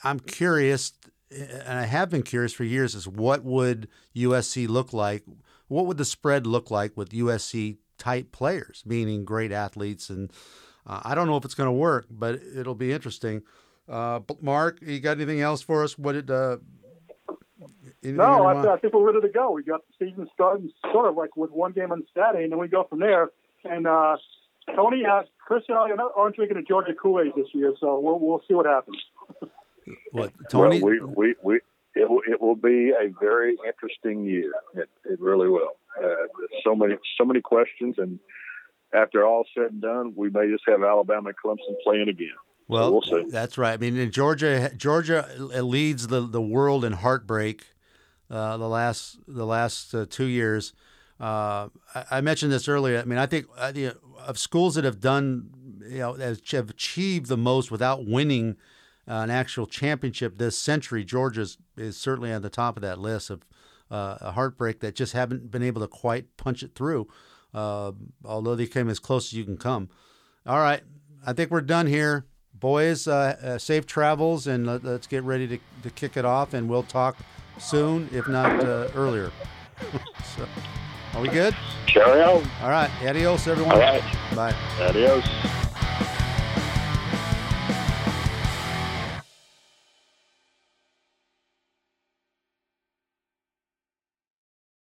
[0.03, 0.93] I'm curious
[1.31, 5.23] and I have been curious for years is what would USC look like
[5.71, 10.09] what would the spread look like with USC type players, meaning great athletes?
[10.09, 10.29] And
[10.85, 13.43] uh, I don't know if it's going to work, but it'll be interesting.
[13.87, 15.97] Uh, Mark, you got anything else for us?
[15.97, 16.29] What did?
[16.29, 16.57] Uh,
[18.03, 19.51] no, I, I, think we're ready to go.
[19.51, 22.59] We got the season starting sort of like with one game on Saturday, and then
[22.59, 23.29] we go from there.
[23.63, 24.17] And uh,
[24.75, 28.19] Tony, uh, Chris, and I aren't drinking a Georgia Kool Aid this year, so we'll
[28.19, 28.97] we'll see what happens.
[30.11, 30.81] What Tony?
[30.81, 31.59] Well, we we we
[31.95, 34.51] it will, it will be a very interesting year.
[34.75, 35.75] It, it really will.
[36.01, 36.27] Uh,
[36.63, 38.19] so many so many questions, and
[38.93, 42.29] after all said and done, we may just have Alabama and Clemson playing again.
[42.67, 43.73] Well, so we'll that's right.
[43.73, 47.65] I mean, in Georgia Georgia leads the, the world in heartbreak.
[48.29, 50.73] Uh, the last the last uh, two years.
[51.19, 52.99] Uh, I, I, mentioned this earlier.
[52.99, 53.93] I mean, I think uh, you know,
[54.25, 55.49] of schools that have done,
[55.87, 58.70] you know, have achieved the most without winning uh,
[59.07, 61.03] an actual championship this century.
[61.03, 61.47] Georgia
[61.77, 63.45] is certainly on the top of that list of
[63.89, 67.07] uh, a heartbreak that just haven't been able to quite punch it through.
[67.53, 67.91] Uh,
[68.23, 69.89] although they came as close as you can come.
[70.45, 70.81] All right,
[71.25, 73.07] I think we're done here, boys.
[73.07, 76.53] Uh, uh, safe travels, and let, us get ready to, to kick it off.
[76.53, 77.17] And we'll talk
[77.59, 79.31] soon, if not uh, earlier.
[80.37, 80.47] so,
[81.13, 81.55] are we good?
[81.87, 82.49] Carry on.
[82.61, 83.73] All right, adios, everyone.
[83.73, 84.03] All right.
[84.33, 84.55] Bye.
[84.79, 85.60] Adios.